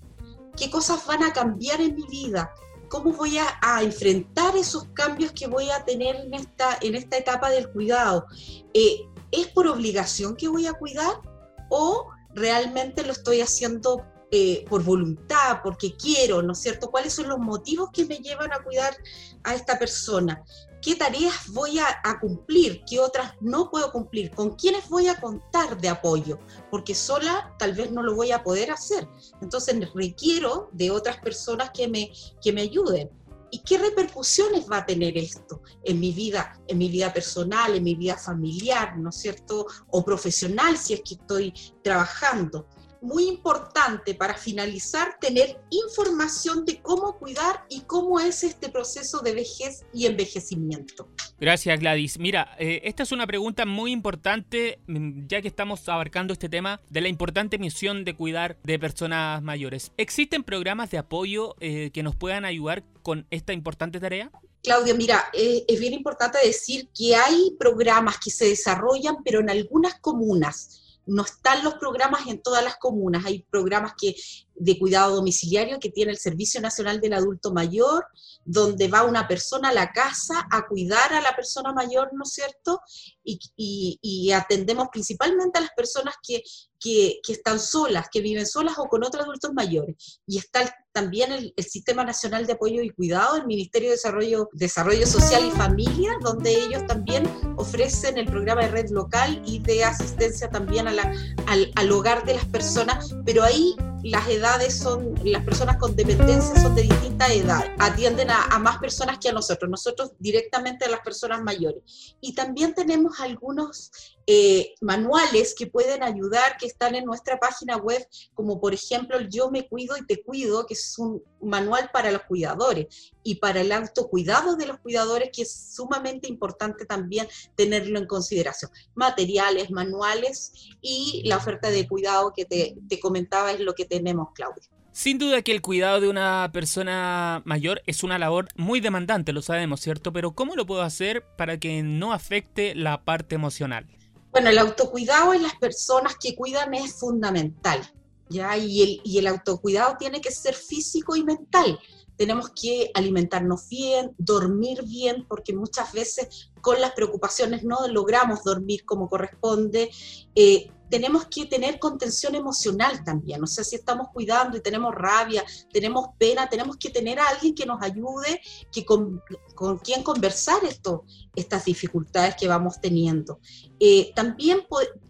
qué 0.55 0.69
cosas 0.69 1.05
van 1.05 1.23
a 1.23 1.33
cambiar 1.33 1.81
en 1.81 1.95
mi 1.95 2.05
vida, 2.07 2.53
cómo 2.89 3.13
voy 3.13 3.37
a, 3.37 3.81
enfrentar 3.81 4.55
esos 4.55 4.85
cambios 4.93 5.31
que 5.31 5.47
voy 5.47 5.69
a 5.69 5.85
tener 5.85 6.15
en 6.15 6.33
esta, 6.33 6.77
en 6.81 6.95
esta 6.95 7.17
etapa 7.17 7.49
del 7.49 7.69
cuidado. 7.69 8.25
Eh, 8.73 9.01
¿Es 9.31 9.47
por 9.47 9.67
obligación 9.67 10.35
que 10.35 10.47
voy 10.47 10.67
a 10.67 10.73
cuidar 10.73 11.21
o 11.69 12.07
realmente 12.33 13.05
lo 13.05 13.11
estoy 13.11 13.41
haciendo 13.41 14.05
eh, 14.31 14.65
por 14.69 14.83
voluntad, 14.83 15.61
porque 15.63 15.95
quiero, 15.95 16.41
¿no 16.41 16.53
es 16.53 16.59
cierto? 16.59 16.91
¿Cuáles 16.91 17.13
son 17.13 17.29
los 17.29 17.39
motivos 17.39 17.89
que 17.91 18.05
me 18.05 18.17
llevan 18.17 18.51
a 18.53 18.59
cuidar 18.59 18.95
a 19.43 19.55
esta 19.55 19.79
persona? 19.79 20.43
¿Qué 20.81 20.95
tareas 20.95 21.49
voy 21.49 21.79
a, 21.79 21.87
a, 22.03 22.19
cumplir? 22.19 22.83
¿Qué 22.85 22.99
otras 22.99 23.33
no 23.41 23.69
puedo 23.69 23.91
cumplir? 23.91 24.31
¿Con 24.31 24.55
quiénes 24.55 24.87
voy 24.87 25.07
a 25.07 25.19
contar 25.19 25.79
de 25.79 25.89
apoyo? 25.89 26.39
Porque 26.71 26.95
sola 26.95 27.53
tal 27.59 27.73
vez 27.73 27.91
no 27.91 28.01
lo 28.01 28.15
voy 28.15 28.31
a 28.31 28.43
poder 28.43 28.71
hacer. 28.71 29.07
Entonces 29.41 29.75
requiero 29.93 30.69
de 30.71 30.91
otras 30.91 31.17
personas 31.17 31.71
que 31.71 31.87
me, 31.87 32.11
que 32.41 32.53
me 32.53 32.61
ayuden. 32.61 33.09
¿Y 33.51 33.59
qué 33.59 33.77
repercusiones 33.77 34.69
va 34.71 34.77
a 34.77 34.85
tener 34.85 35.17
esto 35.17 35.61
en 35.83 35.99
mi 35.99 36.11
vida, 36.11 36.59
en 36.67 36.77
mi 36.77 36.89
vida 36.89 37.11
personal, 37.11 37.75
en 37.75 37.83
mi 37.83 37.95
vida 37.95 38.15
familiar, 38.15 38.97
¿no 38.97 39.09
es 39.09 39.15
cierto? 39.15 39.65
O 39.89 40.05
profesional 40.05 40.77
si 40.77 40.93
es 40.93 41.01
que 41.01 41.15
estoy 41.15 41.53
trabajando 41.83 42.67
muy 43.01 43.27
importante 43.27 44.13
para 44.13 44.33
finalizar 44.33 45.17
tener 45.19 45.61
información 45.69 46.65
de 46.65 46.81
cómo 46.81 47.17
cuidar 47.17 47.65
y 47.69 47.81
cómo 47.81 48.19
es 48.19 48.43
este 48.43 48.69
proceso 48.69 49.19
de 49.19 49.33
vejez 49.33 49.85
y 49.93 50.05
envejecimiento. 50.05 51.07
Gracias 51.39 51.79
Gladys. 51.79 52.19
Mira, 52.19 52.55
eh, 52.59 52.81
esta 52.83 53.03
es 53.03 53.11
una 53.11 53.27
pregunta 53.27 53.65
muy 53.65 53.91
importante 53.91 54.79
mm, 54.87 55.27
ya 55.27 55.41
que 55.41 55.47
estamos 55.47 55.87
abarcando 55.87 56.33
este 56.33 56.49
tema 56.49 56.81
de 56.89 57.01
la 57.01 57.07
importante 57.07 57.57
misión 57.57 58.03
de 58.03 58.15
cuidar 58.15 58.57
de 58.63 58.79
personas 58.79 59.41
mayores. 59.41 59.91
¿Existen 59.97 60.43
programas 60.43 60.91
de 60.91 60.97
apoyo 60.97 61.55
eh, 61.59 61.91
que 61.91 62.03
nos 62.03 62.15
puedan 62.15 62.45
ayudar 62.45 62.83
con 63.01 63.25
esta 63.29 63.53
importante 63.53 63.99
tarea? 63.99 64.31
Claudia, 64.61 64.93
mira, 64.93 65.29
eh, 65.33 65.63
es 65.67 65.79
bien 65.79 65.93
importante 65.93 66.37
decir 66.43 66.89
que 66.93 67.15
hay 67.15 67.55
programas 67.57 68.17
que 68.17 68.29
se 68.29 68.45
desarrollan, 68.45 69.23
pero 69.23 69.39
en 69.39 69.49
algunas 69.49 69.99
comunas 69.99 70.88
no 71.09 71.23
están 71.23 71.63
los 71.63 71.75
programas 71.75 72.27
en 72.27 72.41
todas 72.41 72.63
las 72.63 72.77
comunas. 72.77 73.25
Hay 73.25 73.45
programas 73.49 73.93
que 73.99 74.15
de 74.59 74.77
cuidado 74.77 75.15
domiciliario 75.15 75.79
que 75.79 75.89
tiene 75.89 76.11
el 76.11 76.17
Servicio 76.17 76.61
Nacional 76.61 76.99
del 76.99 77.13
Adulto 77.13 77.53
Mayor, 77.53 78.05
donde 78.43 78.87
va 78.87 79.03
una 79.03 79.27
persona 79.27 79.69
a 79.69 79.73
la 79.73 79.91
casa 79.91 80.47
a 80.51 80.67
cuidar 80.67 81.13
a 81.13 81.21
la 81.21 81.35
persona 81.35 81.71
mayor, 81.71 82.09
¿no 82.13 82.23
es 82.23 82.33
cierto? 82.33 82.81
Y, 83.23 84.31
atendemos 84.31 84.87
principalmente 84.91 85.57
a 85.57 85.61
las 85.61 85.71
personas 85.75 86.15
que, 86.25 86.43
que, 86.79 87.19
están 87.27 87.59
solas, 87.59 88.07
que 88.11 88.21
viven 88.21 88.45
solas 88.45 88.77
o 88.77 88.85
con 88.85 89.03
otros 89.03 89.23
adultos 89.23 89.51
mayores. 89.53 90.21
Y 90.25 90.37
está 90.37 90.75
también 90.91 91.31
el, 91.31 91.53
Sistema 91.57 92.03
Nacional 92.03 92.45
de 92.47 92.53
Apoyo 92.53 92.81
y 92.81 92.89
Cuidado, 92.89 93.37
el 93.37 93.45
Ministerio 93.45 93.89
de 93.89 93.95
Desarrollo, 93.95 94.49
Desarrollo 94.53 95.05
Social 95.05 95.45
y 95.45 95.51
Familia, 95.51 96.11
donde 96.21 96.51
ellos 96.51 96.85
también 96.87 97.23
ofrecen 97.57 98.17
el 98.17 98.25
programa 98.25 98.61
de 98.61 98.69
red 98.69 98.89
local 98.89 99.41
y 99.45 99.59
de 99.59 99.83
asistencia 99.83 100.49
también 100.49 100.87
a 100.87 100.91
la, 100.91 101.13
al, 101.47 101.71
al 101.75 101.91
hogar 101.91 102.25
de 102.25 102.35
las 102.35 102.45
personas, 102.45 103.15
pero 103.25 103.43
ahí 103.43 103.75
las 104.03 104.27
edades 104.29 104.77
son, 104.77 105.15
las 105.23 105.43
personas 105.43 105.77
con 105.77 105.95
dependencia 105.95 106.55
son 106.61 106.75
de 106.75 106.83
distintas 106.83 107.31
edades, 107.31 107.71
atienden 107.79 108.29
a, 108.31 108.57
más 108.59 108.77
personas 108.77 109.17
que 109.19 109.29
a 109.29 109.33
nosotros, 109.33 109.69
nosotros 109.69 110.11
directamente 110.19 110.85
a 110.85 110.89
las 110.89 111.01
personas 111.01 111.41
mayores. 111.43 112.15
Y 112.21 112.33
también 112.33 112.73
tenemos 112.73 113.19
algunos 113.19 113.91
eh, 114.31 114.75
manuales 114.79 115.55
que 115.57 115.65
pueden 115.65 116.03
ayudar, 116.03 116.55
que 116.59 116.67
están 116.67 116.93
en 116.93 117.03
nuestra 117.03 117.39
página 117.39 117.77
web, 117.77 118.07
como 118.35 118.61
por 118.61 118.75
ejemplo 118.75 119.17
el 119.17 119.27
Yo 119.27 119.49
me 119.49 119.67
cuido 119.67 119.97
y 119.97 120.05
te 120.05 120.21
cuido, 120.21 120.67
que 120.67 120.75
es 120.75 120.99
un 120.99 121.23
manual 121.41 121.89
para 121.91 122.11
los 122.11 122.21
cuidadores 122.25 123.11
y 123.23 123.37
para 123.37 123.61
el 123.61 123.71
autocuidado 123.71 124.55
de 124.55 124.67
los 124.67 124.77
cuidadores, 124.81 125.31
que 125.33 125.41
es 125.41 125.73
sumamente 125.73 126.27
importante 126.27 126.85
también 126.85 127.27
tenerlo 127.55 127.97
en 127.97 128.05
consideración. 128.05 128.69
Materiales, 128.93 129.71
manuales 129.71 130.53
y 130.79 131.23
la 131.25 131.37
oferta 131.37 131.71
de 131.71 131.87
cuidado 131.87 132.31
que 132.31 132.45
te, 132.45 132.75
te 132.87 132.99
comentaba 132.99 133.51
es 133.51 133.61
lo 133.61 133.73
que 133.73 133.85
tenemos, 133.85 134.27
Claudia. 134.35 134.61
Sin 134.91 135.17
duda 135.17 135.41
que 135.41 135.53
el 135.53 135.63
cuidado 135.63 136.01
de 136.01 136.07
una 136.07 136.51
persona 136.53 137.41
mayor 137.45 137.81
es 137.87 138.03
una 138.03 138.19
labor 138.19 138.49
muy 138.55 138.79
demandante, 138.79 139.33
lo 139.33 139.41
sabemos, 139.41 139.81
¿cierto? 139.81 140.13
Pero 140.13 140.33
¿cómo 140.33 140.55
lo 140.55 140.67
puedo 140.67 140.83
hacer 140.83 141.23
para 141.35 141.57
que 141.57 141.81
no 141.81 142.13
afecte 142.13 142.75
la 142.75 143.03
parte 143.03 143.33
emocional? 143.33 143.87
Bueno, 144.31 144.49
el 144.49 144.59
autocuidado 144.59 145.33
en 145.33 145.43
las 145.43 145.55
personas 145.55 146.15
que 146.19 146.35
cuidan 146.35 146.73
es 146.73 146.93
fundamental, 146.93 147.81
¿ya? 148.29 148.55
Y 148.57 148.81
el, 148.81 149.01
y 149.03 149.17
el 149.17 149.27
autocuidado 149.27 149.97
tiene 149.97 150.21
que 150.21 150.31
ser 150.31 150.53
físico 150.53 151.15
y 151.15 151.23
mental. 151.23 151.79
Tenemos 152.15 152.49
que 152.49 152.91
alimentarnos 152.93 153.67
bien, 153.69 154.13
dormir 154.17 154.83
bien, 154.83 155.25
porque 155.27 155.53
muchas 155.53 155.93
veces 155.93 156.51
con 156.61 156.79
las 156.79 156.91
preocupaciones 156.91 157.63
no 157.63 157.87
logramos 157.87 158.43
dormir 158.43 158.85
como 158.85 159.07
corresponde. 159.09 159.89
Eh, 160.35 160.69
tenemos 160.89 161.25
que 161.27 161.45
tener 161.45 161.79
contención 161.79 162.35
emocional 162.35 163.03
también. 163.03 163.43
O 163.43 163.47
sea, 163.47 163.63
si 163.63 163.75
estamos 163.75 164.09
cuidando 164.11 164.57
y 164.57 164.61
tenemos 164.61 164.93
rabia, 164.93 165.43
tenemos 165.71 166.09
pena, 166.17 166.49
tenemos 166.49 166.77
que 166.77 166.89
tener 166.89 167.19
a 167.19 167.29
alguien 167.29 167.53
que 167.53 167.65
nos 167.65 167.81
ayude, 167.81 168.41
que 168.71 168.83
con, 168.83 169.21
con 169.55 169.77
quien 169.77 170.03
conversar 170.03 170.63
esto, 170.65 171.05
estas 171.39 171.65
dificultades 171.65 172.35
que 172.35 172.47
vamos 172.47 172.79
teniendo. 172.81 173.39
Eh, 173.79 174.11
también 174.13 174.67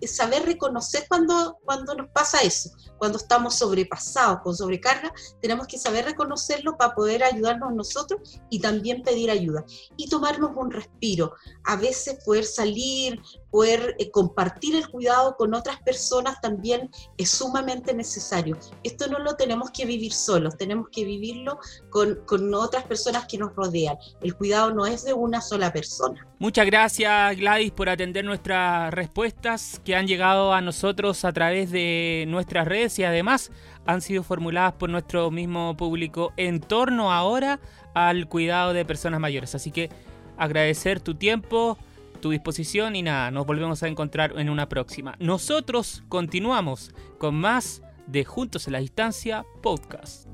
saber 0.07 0.45
reconocer 0.45 1.05
cuando, 1.07 1.57
cuando 1.65 1.95
nos 1.95 2.09
pasa 2.11 2.39
eso, 2.41 2.69
cuando 2.99 3.17
estamos 3.17 3.55
sobrepasados 3.55 4.41
con 4.43 4.55
sobrecarga, 4.55 5.11
tenemos 5.41 5.65
que 5.65 5.79
saber 5.79 6.05
reconocerlo 6.05 6.77
para 6.77 6.93
poder 6.93 7.23
ayudarnos 7.23 7.73
nosotros 7.73 8.39
y 8.49 8.59
también 8.59 9.01
pedir 9.01 9.31
ayuda. 9.31 9.65
Y 9.97 10.09
tomarnos 10.09 10.51
un 10.55 10.69
respiro. 10.69 11.33
A 11.63 11.77
veces 11.77 12.23
poder 12.23 12.45
salir, 12.45 13.19
poder 13.49 13.95
eh, 13.97 14.11
compartir 14.11 14.75
el 14.75 14.89
cuidado 14.89 15.35
con 15.35 15.53
otras 15.53 15.81
personas 15.81 16.39
también 16.41 16.91
es 17.17 17.29
sumamente 17.29 17.93
necesario. 17.93 18.57
Esto 18.83 19.07
no 19.07 19.19
lo 19.19 19.35
tenemos 19.35 19.71
que 19.71 19.85
vivir 19.85 20.13
solos, 20.13 20.57
tenemos 20.57 20.89
que 20.91 21.05
vivirlo 21.05 21.59
con, 21.89 22.23
con 22.25 22.53
otras 22.53 22.83
personas 22.83 23.25
que 23.25 23.37
nos 23.37 23.55
rodean. 23.55 23.97
El 24.21 24.35
cuidado 24.35 24.71
no 24.71 24.85
es 24.85 25.03
de 25.03 25.13
una 25.13 25.41
sola 25.41 25.71
persona. 25.71 26.18
Muchas 26.39 26.65
gracias 26.65 27.35
Gladys 27.35 27.71
por 27.71 27.89
atender 27.89 28.23
nuestras 28.23 28.93
respuestas 28.93 29.81
que 29.83 29.97
han 29.97 30.07
llegado 30.07 30.53
a 30.53 30.61
nosotros 30.61 31.25
a 31.25 31.33
través 31.33 31.69
de 31.69 32.23
nuestras 32.29 32.65
redes 32.65 32.97
y 32.97 33.03
además 33.03 33.51
han 33.85 34.01
sido 34.01 34.23
formuladas 34.23 34.73
por 34.73 34.89
nuestro 34.89 35.31
mismo 35.31 35.75
público 35.75 36.31
en 36.37 36.61
torno 36.61 37.11
ahora 37.11 37.59
al 37.93 38.27
cuidado 38.29 38.71
de 38.71 38.85
personas 38.85 39.19
mayores. 39.19 39.53
Así 39.53 39.71
que 39.71 39.89
agradecer 40.37 41.01
tu 41.01 41.15
tiempo, 41.15 41.77
tu 42.21 42.29
disposición 42.29 42.95
y 42.95 43.03
nada, 43.03 43.31
nos 43.31 43.45
volvemos 43.45 43.83
a 43.83 43.87
encontrar 43.87 44.33
en 44.37 44.49
una 44.49 44.69
próxima. 44.69 45.15
Nosotros 45.19 46.03
continuamos 46.07 46.93
con 47.17 47.35
más 47.35 47.81
de 48.07 48.23
Juntos 48.23 48.67
en 48.67 48.73
la 48.73 48.79
Distancia 48.79 49.45
podcast. 49.61 50.27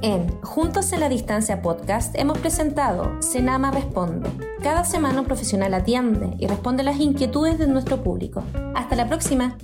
En 0.00 0.40
Juntos 0.42 0.92
en 0.92 1.00
la 1.00 1.08
Distancia 1.08 1.60
podcast 1.60 2.14
hemos 2.16 2.38
presentado 2.38 3.20
Senama 3.20 3.72
Responde. 3.72 4.30
Cada 4.62 4.84
semana 4.84 5.20
un 5.20 5.26
profesional 5.26 5.74
atiende 5.74 6.36
y 6.38 6.46
responde 6.46 6.84
las 6.84 7.00
inquietudes 7.00 7.58
de 7.58 7.66
nuestro 7.66 8.04
público. 8.04 8.44
Hasta 8.76 8.94
la 8.94 9.08
próxima. 9.08 9.58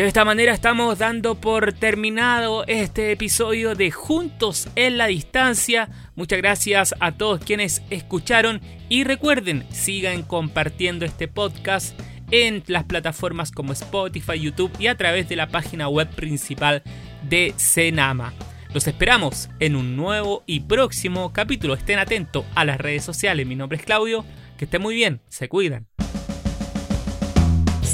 De 0.00 0.06
esta 0.06 0.24
manera 0.24 0.54
estamos 0.54 0.96
dando 0.96 1.34
por 1.34 1.74
terminado 1.74 2.64
este 2.66 3.12
episodio 3.12 3.74
de 3.74 3.90
Juntos 3.90 4.66
en 4.74 4.96
la 4.96 5.08
Distancia. 5.08 5.90
Muchas 6.14 6.38
gracias 6.38 6.94
a 7.00 7.12
todos 7.12 7.44
quienes 7.44 7.82
escucharon 7.90 8.62
y 8.88 9.04
recuerden, 9.04 9.66
sigan 9.70 10.22
compartiendo 10.22 11.04
este 11.04 11.28
podcast 11.28 12.00
en 12.30 12.64
las 12.66 12.84
plataformas 12.84 13.52
como 13.52 13.74
Spotify, 13.74 14.40
YouTube 14.40 14.72
y 14.78 14.86
a 14.86 14.96
través 14.96 15.28
de 15.28 15.36
la 15.36 15.48
página 15.48 15.86
web 15.90 16.08
principal 16.08 16.82
de 17.28 17.52
Senama. 17.58 18.32
Los 18.72 18.86
esperamos 18.86 19.50
en 19.58 19.76
un 19.76 19.96
nuevo 19.96 20.44
y 20.46 20.60
próximo 20.60 21.34
capítulo. 21.34 21.74
Estén 21.74 21.98
atentos 21.98 22.46
a 22.54 22.64
las 22.64 22.78
redes 22.78 23.04
sociales. 23.04 23.46
Mi 23.46 23.54
nombre 23.54 23.76
es 23.76 23.84
Claudio. 23.84 24.24
Que 24.56 24.64
estén 24.64 24.80
muy 24.80 24.94
bien. 24.94 25.20
Se 25.28 25.50
cuidan. 25.50 25.89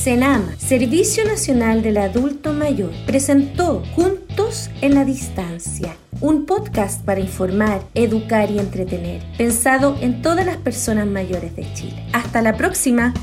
Senama, 0.07 0.55
Servicio 0.57 1.25
Nacional 1.25 1.83
del 1.83 1.97
Adulto 1.97 2.53
Mayor, 2.53 2.93
presentó 3.07 3.83
Juntos 3.97 4.71
en 4.81 4.95
la 4.95 5.05
Distancia, 5.05 5.97
un 6.21 6.47
podcast 6.47 7.05
para 7.05 7.19
informar, 7.19 7.83
educar 7.93 8.49
y 8.53 8.61
entretener, 8.61 9.25
pensado 9.37 9.99
en 10.01 10.23
todas 10.23 10.47
las 10.47 10.59
personas 10.59 11.09
mayores 11.09 11.57
de 11.57 11.67
Chile. 11.75 12.07
Hasta 12.13 12.41
la 12.41 12.57
próxima. 12.57 13.15